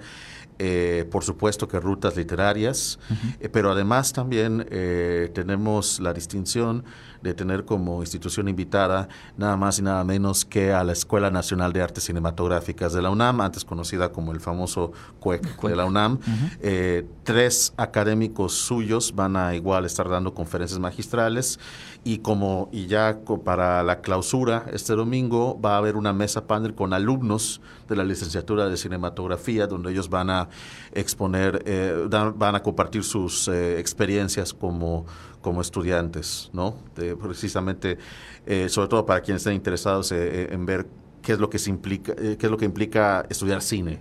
[0.60, 3.00] eh, por supuesto que rutas literarias,
[3.40, 6.84] eh, pero además también eh, tenemos la distinción
[7.24, 9.08] de tener como institución invitada
[9.38, 13.10] nada más y nada menos que a la Escuela Nacional de Artes Cinematográficas de la
[13.10, 16.20] UNAM, antes conocida como el famoso CUEC, de la UNAM.
[17.24, 21.60] tres académicos suyos van a igual estar dando conferencias magistrales
[22.04, 26.76] y como y ya para la clausura este domingo va a haber una mesa panel
[26.76, 30.50] con alumnos de la licenciatura de cinematografía donde ellos van a
[30.92, 35.06] exponer eh, van a compartir sus eh, experiencias como
[35.44, 36.78] como estudiantes no
[37.22, 38.00] precisamente
[38.48, 40.88] eh, sobre todo para quienes estén interesados en ver
[41.24, 44.00] qué es lo que implica, eh, qué es lo que implica estudiar cine.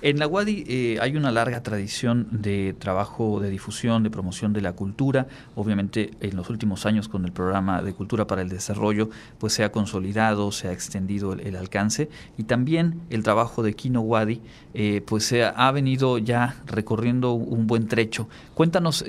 [0.00, 4.62] En la UADI eh, hay una larga tradición de trabajo de difusión, de promoción de
[4.62, 5.26] la cultura.
[5.56, 9.64] Obviamente, en los últimos años con el programa de Cultura para el Desarrollo, pues se
[9.64, 12.08] ha consolidado, se ha extendido el, alcance
[12.38, 14.40] y también el trabajo de Kino Wadi,
[14.72, 18.28] eh, pues se ha, venido ya recorriendo un buen trecho.
[18.54, 19.04] Cuéntanos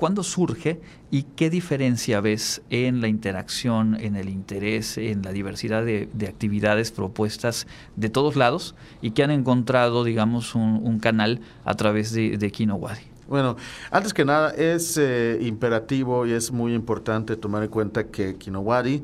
[0.00, 5.84] ¿Cuándo surge y qué diferencia ves en la interacción, en el interés, en la diversidad
[5.84, 12.12] de, actividades propuestas de todos lados y que han encontrado, digamos, un, canal a través
[12.12, 12.50] de, de?
[13.28, 13.56] Bueno,
[13.90, 19.02] antes que nada es eh, imperativo y es muy importante tomar en cuenta que Kinowadi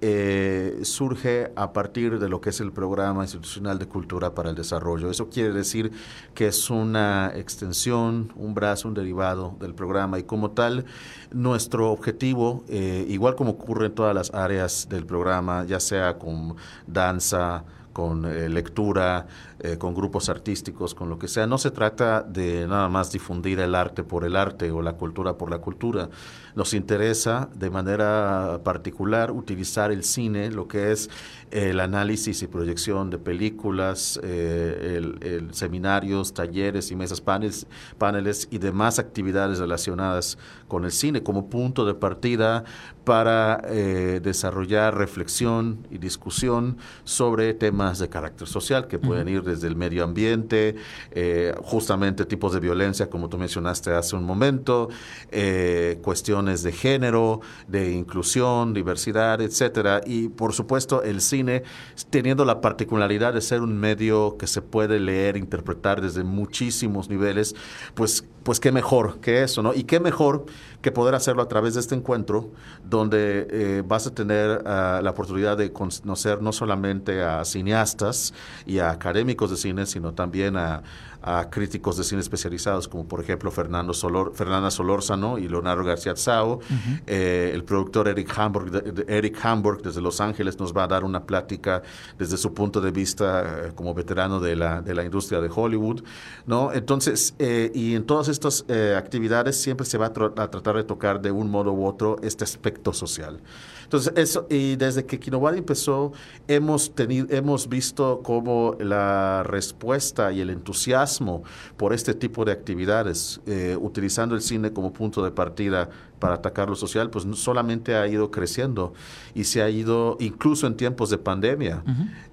[0.00, 4.54] eh, surge a partir de lo que es el Programa Institucional de Cultura para el
[4.54, 5.10] Desarrollo.
[5.10, 5.90] Eso quiere decir
[6.34, 10.84] que es una extensión, un brazo, un derivado del programa y como tal,
[11.32, 16.54] nuestro objetivo, eh, igual como ocurre en todas las áreas del programa, ya sea con
[16.86, 19.26] danza, con eh, lectura,
[19.60, 21.46] eh, con grupos artísticos, con lo que sea.
[21.46, 25.36] No se trata de nada más difundir el arte por el arte o la cultura
[25.36, 26.08] por la cultura.
[26.54, 31.10] Nos interesa de manera particular utilizar el cine, lo que es
[31.50, 37.66] el análisis y proyección de películas, eh, el, seminarios, talleres y mesas paneles,
[37.96, 42.64] paneles y demás actividades relacionadas con el cine como punto de partida
[43.04, 49.66] para eh, desarrollar reflexión y discusión sobre temas de carácter social que pueden ir desde
[49.66, 50.76] el medio ambiente,
[51.10, 54.88] eh, justamente tipos de violencia, como tú mencionaste hace un momento,
[55.32, 60.00] eh, cuestiones de género, de inclusión, diversidad, etcétera.
[60.06, 61.64] Y por supuesto, el cine,
[62.10, 67.54] teniendo la particularidad de ser un medio que se puede leer, interpretar desde muchísimos niveles,
[67.94, 69.74] pues, pues qué mejor que eso, ¿no?
[69.74, 70.46] Y qué mejor
[70.80, 72.50] que poder hacerlo a través de este encuentro,
[72.84, 78.32] donde eh, vas a tener ah, la oportunidad de conocer no solamente a cineastas
[78.64, 80.82] y a académicos de cine, sino también a,
[81.22, 86.14] a críticos de cine especializados, como por ejemplo Fernando Solor, Fernanda Solórzano y Leonardo García
[86.14, 86.60] Tsao.
[87.06, 91.24] Eh, el productor Eric Hamburg, Eric Hamburg desde Los Ángeles nos va a dar una
[91.24, 91.82] plática
[92.18, 96.02] desde su punto de vista eh, como veterano de la, de la industria de Hollywood.
[96.46, 96.72] ¿no?
[96.72, 98.64] Entonces, eh, y en todas estas
[98.96, 102.44] actividades siempre se va a, a, tratar de tocar de un modo u otro este
[102.44, 103.40] aspecto social.
[103.88, 106.12] Entonces, eso, y desde que Kinowadi empezó,
[106.46, 111.42] hemos, tenido, hemos visto cómo la respuesta y el entusiasmo
[111.78, 116.68] por este tipo de actividades, eh, utilizando el cine como punto de partida para atacar
[116.68, 118.92] lo social, pues solamente ha ido creciendo
[119.34, 121.82] y se ha ido incluso en tiempos de pandemia.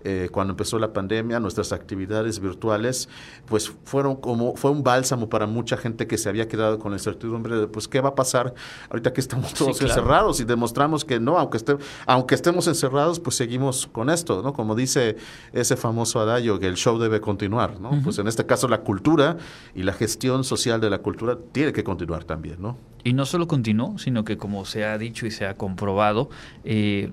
[0.04, 3.10] Eh, cuando empezó la pandemia, nuestras actividades virtuales,
[3.48, 6.98] pues fueron como, fue un bálsamo para mucha gente que se había quedado con la
[6.98, 8.54] incertidumbre de, pues, ¿qué va a pasar
[8.90, 10.40] ahorita que estamos todos encerrados?
[10.40, 14.54] Y demostramos que no, aunque, esté, aunque estemos encerrados, pues seguimos con esto, ¿no?
[14.54, 15.16] Como dice
[15.54, 17.92] ese famoso adagio, que el show debe continuar, ¿no?
[18.04, 19.38] Pues en este caso la cultura
[19.74, 22.78] y la gestión social de la cultura tiene que continuar también, ¿no?
[23.04, 26.30] Y no solo continuó, sino que como se ha dicho y se ha comprobado,
[26.64, 27.12] eh,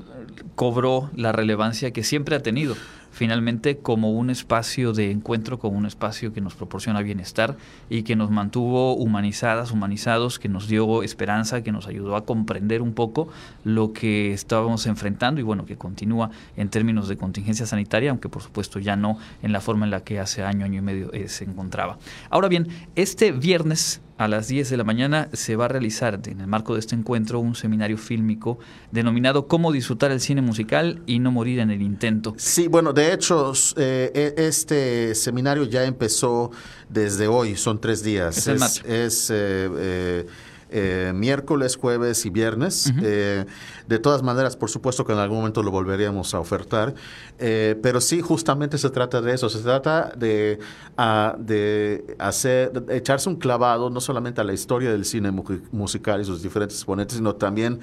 [0.55, 2.77] cobró la relevancia que siempre ha tenido.
[3.15, 7.59] finalmente como un espacio de encuentro, como un espacio que nos proporciona bienestar
[7.91, 12.81] y que nos mantuvo humanizadas, humanizados, que nos dio esperanza, que nos ayudó a comprender
[12.81, 13.29] un poco
[13.65, 18.41] lo que estábamos enfrentando y bueno, que continúa en términos de contingencia sanitaria, aunque por
[18.41, 21.29] supuesto ya no en la forma en la que hace año, año y medio eh,
[21.29, 21.99] se encontraba.
[22.31, 26.41] Ahora bien, este viernes a las 10 de la mañana se va a realizar en
[26.41, 28.59] el marco de este encuentro un seminario fílmico
[28.91, 32.35] denominado Cómo disfrutar el cine musical y no morir en el intento.
[32.37, 36.51] Sí, bueno, de hecho, eh, e, este seminario ya empezó
[36.89, 38.47] desde hoy, son tres días.
[38.47, 40.27] Es, es, eh, eh,
[40.75, 42.91] eh, miércoles, jueves y viernes.
[43.03, 43.45] Eh,
[43.87, 46.95] de todas maneras, por supuesto que en algún momento lo volveríamos a ofertar,
[47.39, 50.59] eh, pero sí, justamente se trata de eso, se trata de,
[50.97, 56.25] ah, de hacer, echarse un clavado no solamente a la historia del cine musical y
[56.25, 57.81] sus diferentes exponentes, sino también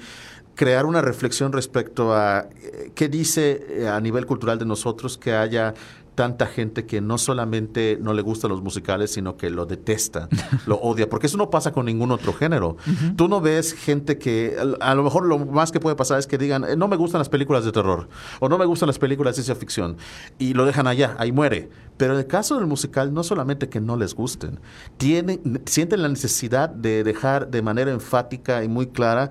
[0.56, 2.48] crear una reflexión respecto a
[2.94, 5.74] qué dice a nivel cultural de nosotros que haya
[6.20, 10.28] tanta gente que no solamente no le gustan los musicales, sino que lo detesta,
[10.66, 12.76] lo odia, porque eso no pasa con ningún otro género.
[13.16, 16.36] Tú no ves gente que, a lo mejor lo más que puede pasar es que
[16.36, 19.34] digan, eh, no me gustan las películas de terror, o no me gustan las películas
[19.34, 19.96] de ciencia ficción,
[20.38, 21.70] y lo dejan allá, ahí muere.
[21.96, 24.60] Pero en el caso del musical, no solamente que no les gusten,
[24.98, 29.30] tienen, sienten la necesidad de dejar de manera enfática y muy clara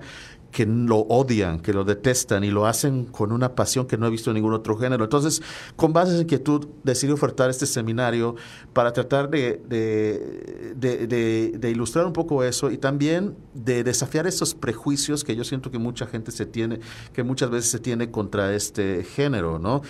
[0.50, 4.10] que lo odian, que lo detestan y lo hacen con una pasión que no he
[4.10, 5.04] visto en ningún otro género.
[5.04, 5.42] Entonces,
[5.76, 8.36] con base en inquietud, decidí ofertar este seminario
[8.72, 9.60] para tratar de,
[10.76, 15.78] de, ilustrar un poco eso y también de desafiar esos prejuicios que yo siento que
[15.78, 16.80] mucha gente se tiene,
[17.12, 19.82] que muchas veces se tiene contra este género, ¿no?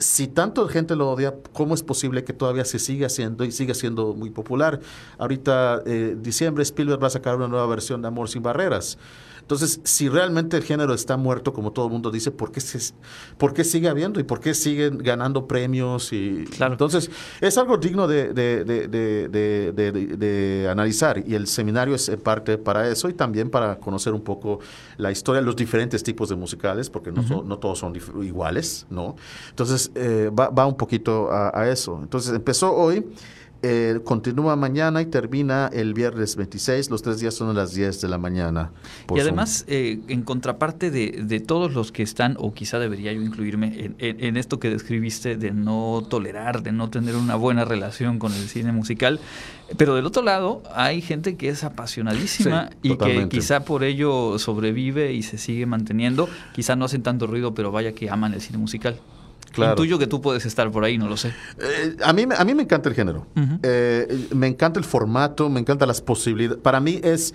[0.00, 3.74] si tanto gente lo odia, ¿cómo es posible que todavía se siga haciendo y siga
[3.74, 4.80] siendo muy popular?
[5.18, 8.98] Ahorita, eh, diciembre, Spielberg va a sacar una nueva versión de Amor sin Barreras.
[9.50, 12.94] Entonces, si realmente el género está muerto, como todo el mundo dice, ¿por qué, se,
[13.36, 16.12] ¿por qué sigue habiendo y por qué siguen ganando premios?
[16.12, 23.08] Y, Entonces, es algo digno de, de, analizar y el seminario es parte para eso
[23.08, 24.60] y también para conocer un poco
[24.98, 27.92] la historia de los diferentes tipos de musicales, porque no, no todos son
[28.22, 29.16] iguales, ¿no?
[29.48, 31.98] Entonces, eh, va, va, un poquito a eso.
[32.00, 33.04] Entonces, empezó hoy.
[33.62, 36.88] Eh, continúa mañana y termina el viernes 26.
[36.88, 38.70] Los tres días son a las 10 de la mañana.
[39.14, 43.92] Y además, eh, en contraparte de, todos los que están, o quizá debería yo incluirme
[43.98, 48.48] en, esto que describiste de no tolerar, de no tener una buena relación con el
[48.48, 49.20] cine musical,
[49.76, 55.12] pero del otro lado hay gente que es apasionadísima y que quizá por ello sobrevive
[55.12, 56.28] y se sigue manteniendo.
[56.54, 58.98] Quizá no hacen tanto ruido, pero vaya que aman el cine musical.
[59.52, 59.72] Claro.
[59.72, 61.32] Intuyo que tú puedes estar por ahí, no lo sé.
[61.58, 63.26] Eh, a, mí, a mí me encanta el género.
[63.62, 66.60] Eh, me encanta el formato, me encantan las posibilidades.
[66.62, 67.34] Para mí es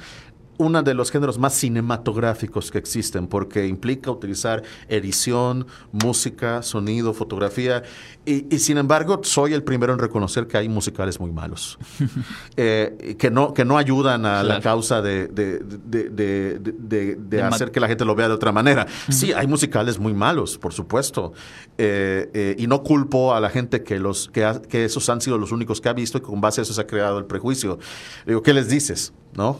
[0.58, 7.84] uno de los géneros más cinematográficos que existen, porque implica utilizar edición, música, sonido, fotografía,
[8.26, 11.78] y, sin embargo soy el primero en reconocer que hay musicales muy malos,
[12.58, 18.06] eh, que, no, que no ayudan a la causa de, de, hacer que la gente
[18.06, 18.88] lo vea de otra manera.
[19.10, 21.34] Sí, hay musicales muy malos, por supuesto,
[21.78, 25.38] eh, eh, y no culpo a la gente que, los, que, que esos han sido
[25.38, 27.80] los únicos que ha visto y con base a eso se ha creado el prejuicio.
[28.26, 29.14] Digo, ¿qué les dices?
[29.36, 29.60] ¿No?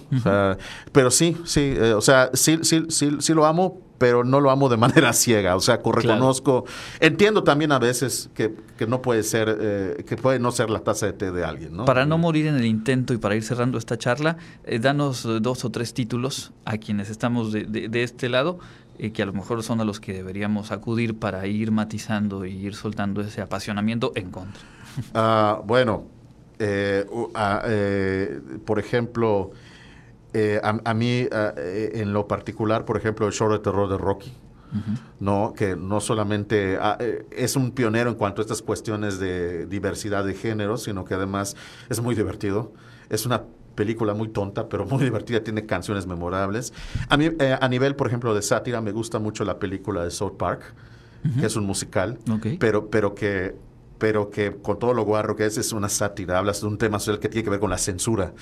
[0.92, 4.50] pero sí, sí, eh, o sea, sí, sí, sí, sí lo amo, pero no lo
[4.52, 6.66] amo de manera ciega, o sea, reconozco,
[7.00, 8.54] entiendo también a veces que,
[8.88, 11.86] no puede ser, eh, que puede no ser la taza de té de alguien, ¿no?
[11.86, 15.66] Para no morir en el intento y para ir cerrando esta charla, eh, danos dos
[15.66, 18.60] o tres títulos a quienes estamos de, de, este lado,
[19.14, 22.76] que a lo mejor son a los que deberíamos acudir para ir matizando y ir
[22.76, 24.62] soltando ese apasionamiento en contra.
[25.14, 26.06] Ah, bueno,
[27.34, 27.62] ah,
[28.66, 29.52] por ejemplo,
[30.38, 34.34] eh, a, mí, eh, en lo particular, por ejemplo, el show de terror de Rocky,
[35.22, 35.54] ¿no?
[35.56, 40.26] que no solamente ah, eh, es un pionero en cuanto a estas cuestiones de diversidad
[40.26, 41.56] de género, sino que además
[41.90, 42.74] es muy divertido.
[43.10, 43.44] Es una
[43.76, 46.74] película muy tonta, pero muy divertida, tiene canciones memorables.
[47.08, 50.36] A mí, a nivel, por ejemplo, de sátira, me gusta mucho la película de South
[50.38, 50.64] Park,
[51.40, 52.20] que es un musical,
[52.60, 53.56] pero, pero que
[53.98, 56.38] pero que con todo lo guarro que es, es una sátira.
[56.38, 58.34] Hablas de un tema social que tiene que ver con la censura,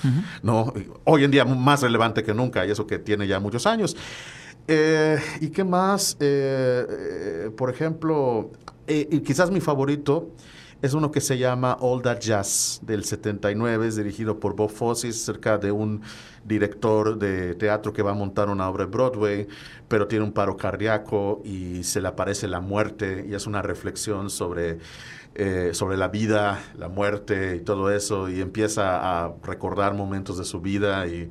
[0.42, 0.74] ¿no?
[1.04, 3.96] Hoy en día más relevante que nunca, y eso que tiene ya muchos años.
[4.68, 6.16] Eh, ¿Y qué más?
[6.20, 8.52] Eh, eh, por ejemplo,
[8.88, 10.32] y quizás mi favorito
[10.84, 15.14] es uno que se llama All That Jazz del 79, es dirigido por Bob Fosse,
[15.14, 16.02] cerca de un
[16.44, 19.48] director de teatro que va a montar una obra de Broadway,
[19.88, 24.30] pero tiene un paro cardíaco y se le aparece la muerte y es una reflexión
[24.30, 24.80] sobre
[25.36, 30.46] eh, sobre la vida, la muerte y todo eso, y empieza a recordar momentos de
[30.46, 31.30] su vida y,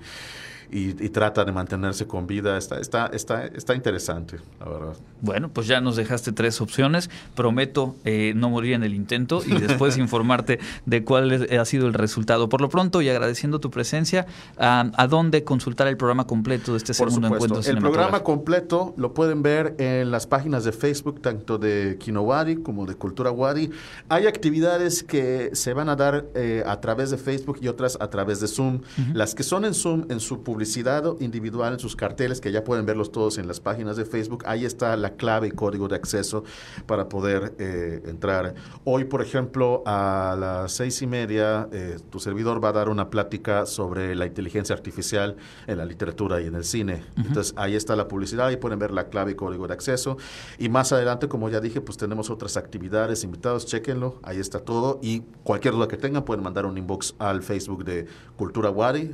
[0.73, 2.57] y, trata de mantenerse con vida.
[2.57, 4.97] Está, está, está, está interesante, la verdad.
[5.21, 7.11] Bueno, pues ya nos dejaste tres opciones.
[7.35, 11.95] Prometo eh, no morir en el intento y después informarte de cuál ha sido el
[11.95, 12.49] resultado.
[12.49, 16.95] Por lo pronto, y agradeciendo tu presencia, ¿a, dónde consultar el programa completo de este
[16.95, 21.99] segundo encuentro El programa completo lo pueden ver en las páginas de Facebook, tanto de
[22.01, 23.71] Kinowari como de Cultura Wadi.
[24.09, 28.09] Hay actividades que se van a dar eh, a través de Facebook y otras a
[28.09, 28.81] través de Zoom.
[29.13, 32.87] Las que son en Zoom, en su publicidad individual, en sus carteles, que ya pueden
[32.87, 36.45] verlos todos en las páginas de Facebook, ahí está la clave y código de acceso
[36.87, 38.55] para poder eh, entrar.
[38.85, 43.11] Hoy, por ejemplo, a las seis y media, eh, tu servidor va a dar una
[43.11, 45.35] plática sobre la inteligencia artificial
[45.67, 47.03] en la literatura y en el cine.
[47.17, 50.17] Entonces, ahí está la publicidad, ahí pueden ver la clave y código de acceso.
[50.61, 55.01] Y más adelante, como ya dije, pues tenemos otras actividades, invitados, chequenlo, ahí está todo.
[55.03, 58.07] Y cualquier duda que tengan, pueden mandar un inbox al Facebook de
[58.37, 59.11] Cultura Wadi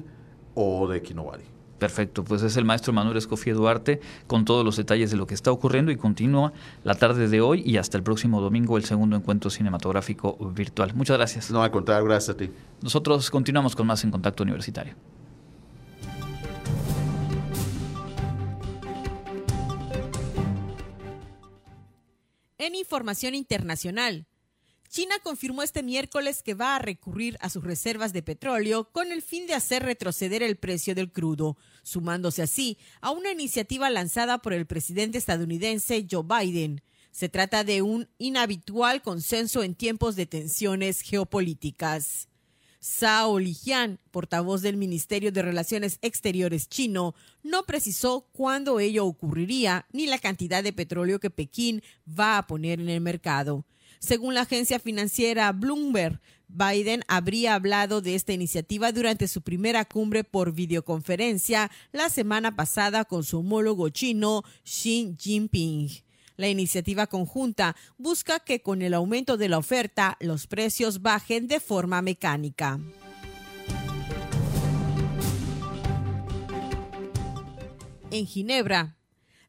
[0.60, 1.44] o de Kinowari.
[1.78, 5.34] Perfecto, pues es el maestro Manuel Escofía Duarte con todos los detalles de lo que
[5.34, 6.52] está ocurriendo y continúa
[6.82, 10.92] la tarde de hoy y hasta el próximo domingo el segundo encuentro cinematográfico virtual.
[10.94, 11.52] Muchas gracias.
[11.52, 12.50] No, al contrario, gracias a ti.
[12.82, 14.94] Nosotros continuamos con más en Contacto Universitario.
[22.58, 24.26] En información internacional,
[24.88, 29.22] China confirmó este miércoles que va a recurrir a sus reservas de petróleo con el
[29.22, 34.54] fin de hacer retroceder el precio del crudo, sumándose así a una iniciativa lanzada por
[34.54, 36.80] el presidente estadounidense Joe Biden.
[37.10, 42.28] Se trata de un inhabitual consenso en tiempos de tensiones geopolíticas.
[42.80, 50.06] Zhao Lijian, portavoz del Ministerio de Relaciones Exteriores chino, no precisó cuándo ello ocurriría ni
[50.06, 53.66] la cantidad de petróleo que Pekín va a poner en el mercado.
[53.98, 60.24] Según la agencia financiera Bloomberg, Biden habría hablado de esta iniciativa durante su primera cumbre
[60.24, 65.90] por videoconferencia la semana pasada con su homólogo chino Xi Jinping.
[66.36, 71.60] La iniciativa conjunta busca que con el aumento de la oferta los precios bajen de
[71.60, 72.78] forma mecánica.
[78.10, 78.97] En Ginebra,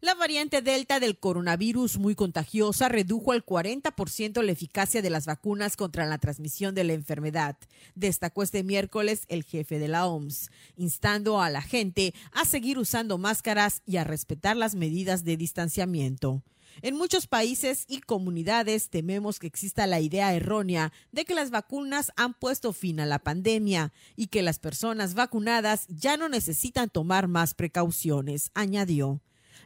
[0.01, 5.75] la variante Delta del coronavirus muy contagiosa redujo al 40% la eficacia de las vacunas
[5.75, 7.57] contra la transmisión de la enfermedad,
[7.95, 13.17] destacó este miércoles el jefe de la OMS, instando a la gente a seguir usando
[13.17, 16.43] máscaras y a respetar las medidas de distanciamiento.
[16.81, 22.13] En muchos países y comunidades tememos que exista la idea errónea de que las vacunas
[22.15, 27.27] han puesto fin a la pandemia y que las personas vacunadas ya no necesitan tomar
[27.27, 29.19] más precauciones, añadió.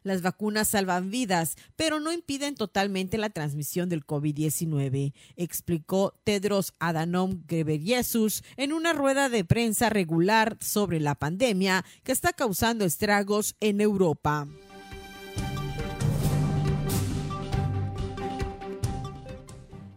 [0.03, 7.43] Las vacunas salvan vidas, pero no impiden totalmente la transmisión del COVID-19, explicó Tedros Adhanom
[7.47, 13.79] Ghebreyesus en una rueda de prensa regular sobre la pandemia que está causando estragos en
[13.79, 14.47] Europa.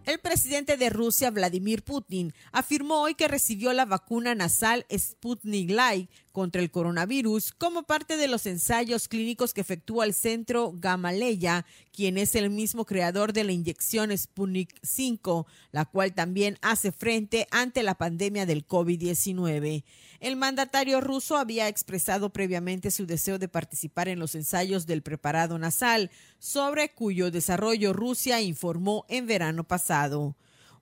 [0.07, 6.09] El presidente de Rusia, Vladimir Putin, afirmó hoy que recibió la vacuna nasal Sputnik Light
[6.37, 11.64] contra el coronavirus como parte de los ensayos clínicos que efectúa el centro Gamaleya,
[11.95, 17.49] quien es el mismo creador de la inyección Sputnik 5, la cual también hace frente
[17.51, 19.82] ante la pandemia del COVID-19.
[20.20, 25.59] El mandatario ruso había expresado previamente su deseo de participar en los ensayos del preparado
[25.59, 30.37] nasal, sobre cuyo desarrollo Rusia informó en verano pasado.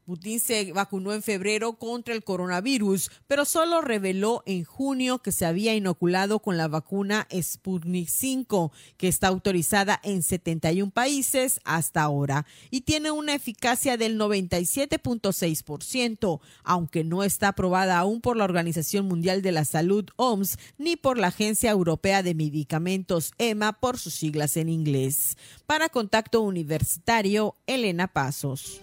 [0.04, 5.46] Putin se vacunó en febrero contra el coronavirus, pero solo reveló en junio que se
[5.46, 12.44] había inoculado con la vacuna Sputnik 5, que está autorizada en 71 países hasta ahora
[12.70, 19.40] y tiene una eficacia del 97.6%, aunque no está aprobada aún por la Organización Mundial
[19.40, 24.58] de la Salud OMS ni por la Agencia Europea de Medicamentos EMA por sus siglas
[24.58, 25.38] en inglés.
[25.66, 28.82] Para Contacto Universitario, Elena Pasos.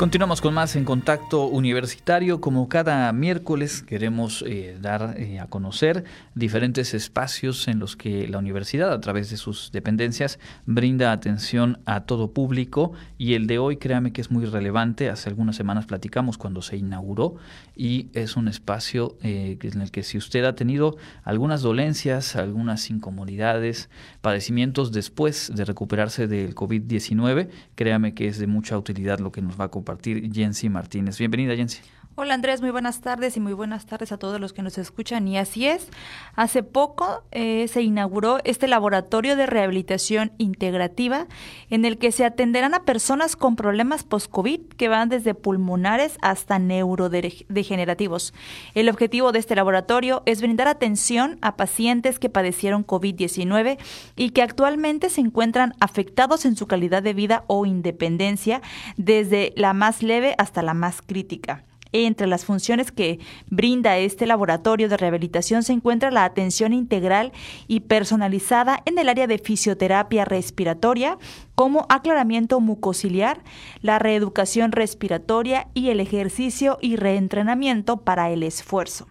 [0.00, 2.40] Continuamos con más en contacto universitario.
[2.40, 8.38] Como cada miércoles queremos eh, dar eh, a conocer diferentes espacios en los que la
[8.38, 12.92] universidad, a través de sus dependencias, brinda atención a todo público.
[13.18, 15.10] Y el de hoy, créame que es muy relevante.
[15.10, 17.34] Hace algunas semanas platicamos cuando se inauguró
[17.76, 22.88] y es un espacio eh, en el que si usted ha tenido algunas dolencias, algunas
[22.88, 23.90] incomodidades,
[24.22, 29.60] padecimientos después de recuperarse del COVID-19, créame que es de mucha utilidad lo que nos
[29.60, 31.18] va a compartir compartir Jensi Martínez.
[31.18, 31.80] Bienvenida, Jensi.
[32.22, 35.26] Hola Andrés, muy buenas tardes y muy buenas tardes a todos los que nos escuchan.
[35.26, 35.88] Y así es,
[36.36, 41.28] hace poco eh, se inauguró este laboratorio de rehabilitación integrativa
[41.70, 46.58] en el que se atenderán a personas con problemas post-COVID que van desde pulmonares hasta
[46.58, 48.34] neurodegenerativos.
[48.74, 53.78] El objetivo de este laboratorio es brindar atención a pacientes que padecieron COVID-19
[54.16, 58.60] y que actualmente se encuentran afectados en su calidad de vida o independencia
[58.98, 61.64] desde la más leve hasta la más crítica.
[61.92, 63.18] Entre las funciones que
[63.48, 67.32] brinda este laboratorio de rehabilitación se encuentra la atención integral
[67.66, 71.18] y personalizada en el área de fisioterapia respiratoria,
[71.56, 73.42] como aclaramiento mucociliar,
[73.82, 79.08] la reeducación respiratoria y el ejercicio y reentrenamiento para el esfuerzo.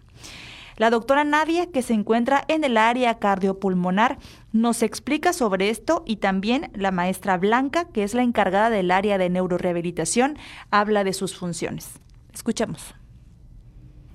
[0.80, 4.18] La doctora Nadia, que se encuentra en el área cardiopulmonar,
[4.52, 9.18] nos explica sobre esto y también la maestra Blanca, que es la encargada del área
[9.18, 10.38] de neurorehabilitación,
[10.70, 12.00] habla de sus funciones.
[12.32, 12.94] Escuchemos.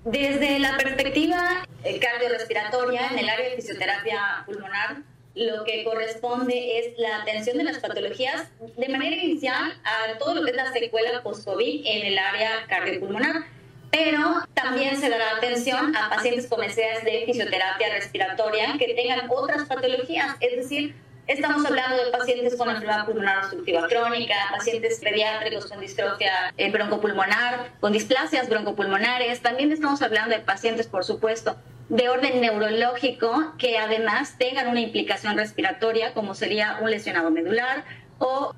[0.05, 4.97] Desde la perspectiva eh, cardiorrespiratoria, en el área de fisioterapia pulmonar,
[5.34, 8.47] lo que corresponde es la atención de las patologías
[8.78, 13.45] de manera inicial a todo lo que es la secuela post-COVID en el área cardiopulmonar,
[13.91, 19.68] pero también se dará atención a pacientes con necesidades de fisioterapia respiratoria que tengan otras
[19.68, 20.95] patologías, es decir,
[21.28, 27.71] Estamos hablando de pacientes con enfermedad pulmonar obstructiva crónica, pacientes pediátricos con distrofia eh, broncopulmonar,
[27.80, 29.41] con displasias broncopulmonares.
[29.41, 31.55] También estamos hablando de pacientes, por supuesto,
[31.89, 37.86] de orden neurológico que además tengan una implicación respiratoria, como sería un lesionado medular
[38.19, 38.53] o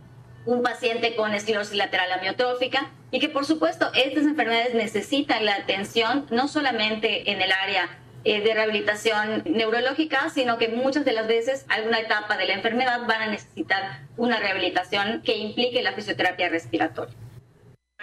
[0.45, 6.25] un paciente con esclerosis lateral amiotrófica y que por supuesto estas enfermedades necesitan la atención
[6.31, 7.89] no solamente en el área
[8.29, 13.07] eh, de rehabilitación neurológica, sino que muchas de las veces alguna etapa de la enfermedad
[13.07, 17.15] van a necesitar una rehabilitación que implique la fisioterapia respiratoria.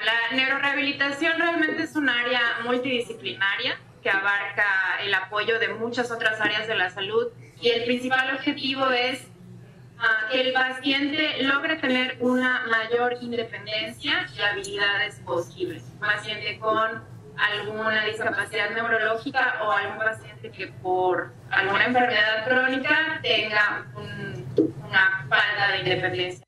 [0.02, 4.64] La neurorehabilitación realmente es un área multidisciplinaria que abarca
[5.02, 7.26] el apoyo de muchas otras áreas de la salud
[7.60, 9.26] y el principal objetivo es
[9.98, 15.82] ah, que el paciente logre tener una mayor independencia y habilidades posibles.
[15.96, 23.86] Un paciente con alguna discapacidad neurológica o algún paciente que por alguna enfermedad crónica tenga
[23.96, 26.44] una falta de independencia.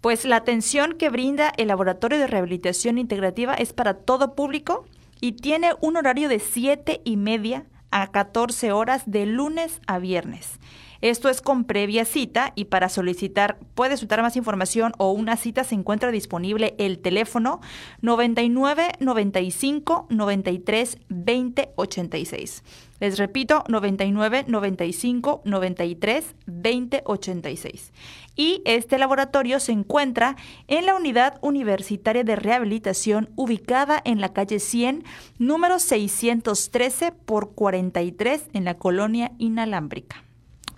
[0.00, 4.86] Pues la atención que brinda el Laboratorio de Rehabilitación Integrativa es para todo público
[5.20, 10.60] y tiene un horario de 7 y media a 14 horas de lunes a viernes.
[11.00, 15.62] Esto es con previa cita y para solicitar, puede solicitar más información o una cita
[15.62, 17.60] se encuentra disponible el teléfono
[18.02, 22.64] 99 95 93 20 86.
[22.98, 27.92] Les repito, 99 95 93 20 86.
[28.34, 30.34] Y este laboratorio se encuentra
[30.66, 35.04] en la Unidad Universitaria de Rehabilitación ubicada en la calle 100,
[35.38, 40.27] número 613 por 43 en la colonia inalámbrica.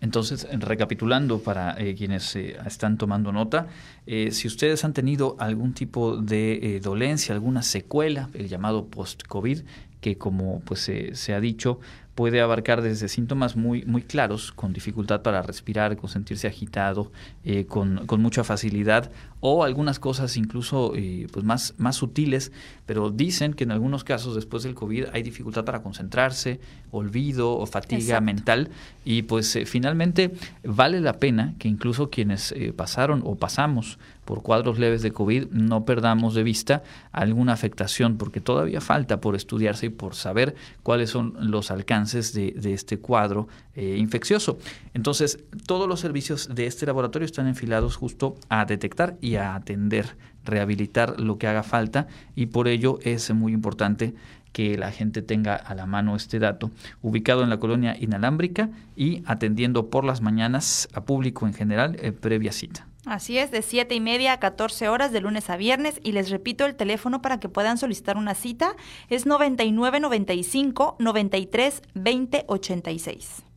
[0.00, 3.66] Entonces, recapitulando para eh, quienes eh, están tomando nota,
[4.06, 9.60] eh, si ustedes han tenido algún tipo de dolencia, alguna secuela, el llamado post-COVID,
[10.00, 11.80] que como pues se ha dicho,
[12.20, 17.10] puede abarcar desde síntomas muy, muy claros, con dificultad para respirar, con sentirse agitado,
[17.44, 22.52] eh, con, con, mucha facilidad, o algunas cosas incluso eh, pues más, más sutiles,
[22.84, 26.60] pero dicen que en algunos casos después del COVID hay dificultad para concentrarse,
[26.90, 28.70] olvido o fatiga mental,
[29.04, 30.32] y pues eh, finalmente
[30.64, 33.98] vale la pena que incluso quienes pasaron o pasamos
[34.30, 39.34] por cuadros leves de COVID no perdamos de vista alguna afectación, porque todavía falta por
[39.34, 44.56] estudiarse y por saber cuáles son los alcances de, este cuadro eh, infeccioso.
[44.94, 50.16] Entonces, todos los servicios de este laboratorio están enfilados justo a detectar y a atender,
[50.44, 54.14] rehabilitar lo que haga falta y por ello es muy importante
[54.52, 56.70] que la gente tenga a la mano este dato,
[57.02, 62.12] ubicado en la colonia inalámbrica y atendiendo por las mañanas a público en general eh,
[62.12, 62.86] previa cita.
[63.06, 66.00] Así es, de 7 y media a 14 horas de lunes a viernes.
[66.02, 68.76] Y les repito, el teléfono para que puedan solicitar una cita
[69.08, 73.49] es 9995 93 20 86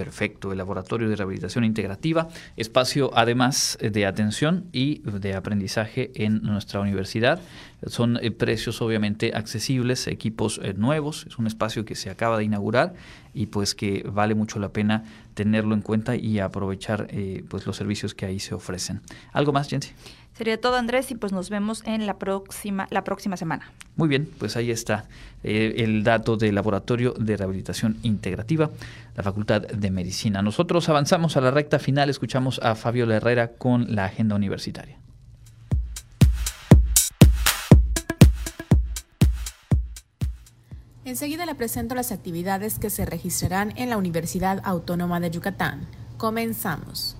[0.00, 6.80] perfecto, el Laboratorio de Rehabilitación Integrativa, espacio además de atención y de aprendizaje en nuestra
[6.80, 7.38] universidad.
[7.84, 12.44] Son eh, precios obviamente accesibles, equipos eh, nuevos, es un espacio que se acaba de
[12.44, 12.94] inaugurar
[13.34, 17.76] y pues que vale mucho la pena tenerlo en cuenta y aprovechar eh, pues los
[17.76, 19.02] servicios que ahí se ofrecen.
[19.34, 19.90] ¿Algo más, Jensi?
[20.40, 23.70] Sería todo, Andrés, y pues nos vemos en la próxima, la próxima semana.
[23.96, 25.04] Muy bien, pues ahí está
[25.44, 28.70] eh, el dato del Laboratorio de Rehabilitación Integrativa,
[29.14, 30.40] la Facultad de Medicina.
[30.40, 34.96] Nosotros avanzamos a la recta final, escuchamos a Fabiola Herrera con la agenda universitaria.
[41.04, 45.86] Enseguida le presento las actividades que se registrarán en la Universidad Autónoma de Yucatán.
[46.16, 47.18] Comenzamos.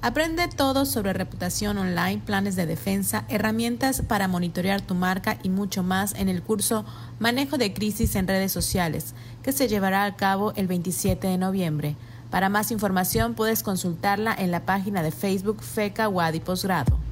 [0.00, 5.82] Aprende todo sobre reputación online, planes de defensa, herramientas para monitorear tu marca y mucho
[5.82, 6.84] más en el curso
[7.18, 11.96] Manejo de Crisis en Redes Sociales, que se llevará a cabo el 27 de noviembre.
[12.30, 17.07] Para más información puedes consultarla en la página de Facebook FECA Wadi Posgrado.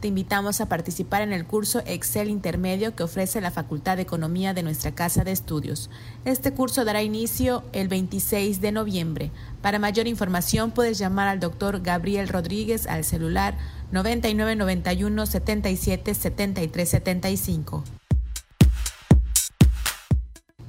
[0.00, 4.54] Te invitamos a participar en el curso Excel Intermedio que ofrece la Facultad de Economía
[4.54, 5.90] de nuestra Casa de Estudios.
[6.24, 9.30] Este curso dará inicio el 26 de noviembre.
[9.60, 13.58] Para mayor información puedes llamar al doctor Gabriel Rodríguez al celular
[13.92, 17.84] 9991 77 73 75.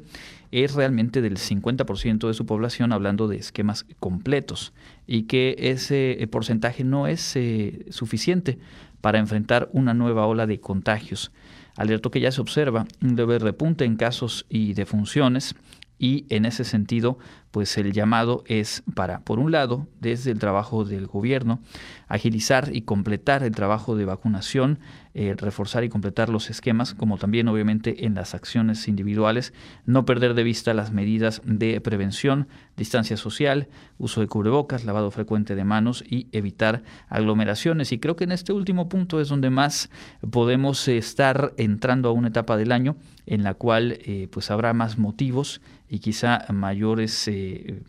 [0.53, 4.75] es realmente del 50% de su población hablando de esquemas completos
[5.07, 8.59] y que ese eh, porcentaje no es eh, suficiente
[9.01, 11.33] para enfrentar una nueva ola de contagios.
[11.75, 15.55] Alertó que ya se observa un leve repunte en casos y defunciones
[15.99, 17.19] y en ese sentido,
[17.51, 21.61] pues el llamado es para, por un lado, desde el trabajo del gobierno,
[22.07, 24.79] agilizar y completar el trabajo de vacunación,
[25.15, 29.53] eh, reforzar y completar los esquemas, como también obviamente en las acciones individuales,
[29.85, 33.69] no perder de vista las medidas de prevención, distancia social,
[33.99, 37.93] uso de cubrebocas, lavado frecuente de manos y evitar aglomeraciones.
[37.93, 39.91] Y creo que en este último punto es donde más
[40.31, 42.97] podemos estar entrando a una etapa del año
[43.27, 47.38] en la cual eh, pues habrá más motivos y quizá mayores eh,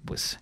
[0.06, 0.40] pues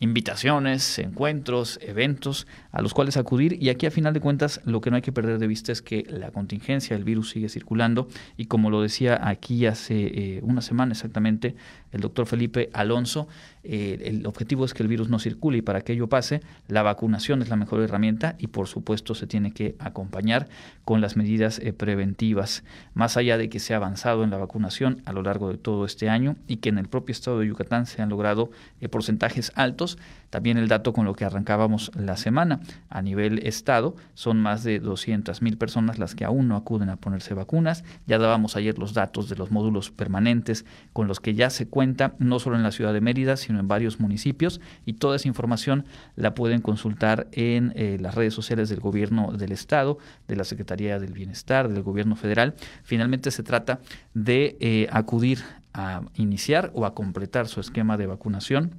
[0.00, 3.60] invitaciones, encuentros, eventos a los cuales acudir.
[3.62, 5.82] Y aquí a final de cuentas lo que no hay que perder de vista es
[5.82, 8.08] que la contingencia, el virus sigue circulando.
[8.36, 11.54] Y como lo decía aquí hace eh, una semana exactamente
[11.92, 13.28] el doctor Felipe Alonso,
[13.64, 16.82] eh, el objetivo es que el virus no circule y para que ello pase la
[16.82, 20.48] vacunación es la mejor herramienta y por supuesto se tiene que acompañar
[20.84, 22.62] con las medidas eh, preventivas,
[22.94, 25.84] más allá de que se ha avanzado en la vacunación a lo largo de todo
[25.84, 28.50] este año y que en el propio estado de Yucatán se han logrado
[28.90, 29.96] porcentajes altos,
[30.34, 32.58] también el dato con lo que arrancábamos la semana
[32.90, 36.96] a nivel estado son más de 200 mil personas las que aún no acuden a
[36.96, 37.84] ponerse vacunas.
[38.08, 42.14] Ya dábamos ayer los datos de los módulos permanentes con los que ya se cuenta
[42.18, 45.84] no solo en la ciudad de Mérida, sino en varios municipios y toda esa información
[46.16, 49.98] la pueden consultar en eh, las redes sociales del gobierno del estado,
[50.28, 52.54] de la Secretaría del Bienestar, del gobierno federal.
[52.82, 53.80] Finalmente se trata
[54.14, 55.40] de eh, acudir
[55.72, 58.74] a iniciar o a completar su esquema de vacunación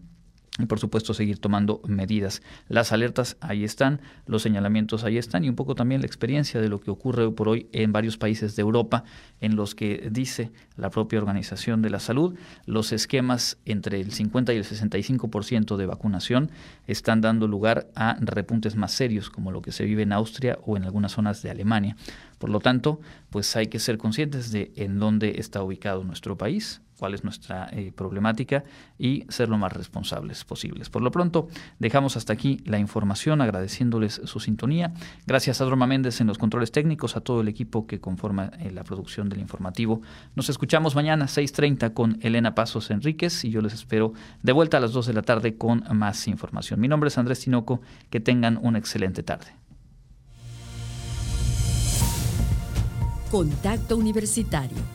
[0.57, 2.41] y por supuesto seguir tomando medidas.
[2.69, 6.69] Las alertas ahí están, los señalamientos ahí están y un poco también la experiencia de
[6.69, 9.03] lo que ocurre hoy por hoy en varios países de Europa
[9.41, 12.35] en los que dice la propia Organización de la Salud,
[12.65, 16.51] los esquemas entre el 50 y el 65% de vacunación
[16.87, 20.77] están dando lugar a repuntes más serios como lo que se vive en Austria o
[20.77, 21.97] en algunas zonas de Alemania.
[22.39, 26.81] Por lo tanto, pues hay que ser conscientes de en dónde está ubicado nuestro país
[26.97, 28.63] cuál es nuestra eh, problemática
[28.97, 30.89] y ser lo más responsables posibles.
[30.89, 31.47] Por lo pronto,
[31.79, 34.93] dejamos hasta aquí la información, agradeciéndoles su sintonía.
[35.25, 38.71] Gracias a Roma Méndez en los controles técnicos, a todo el equipo que conforma eh,
[38.71, 40.01] la producción del informativo.
[40.35, 44.79] Nos escuchamos mañana 6.30 con Elena Pasos Enríquez y yo les espero de vuelta a
[44.79, 46.79] las 2 de la tarde con más información.
[46.79, 49.47] Mi nombre es Andrés Tinoco, que tengan una excelente tarde.
[53.31, 54.94] Contacto Universitario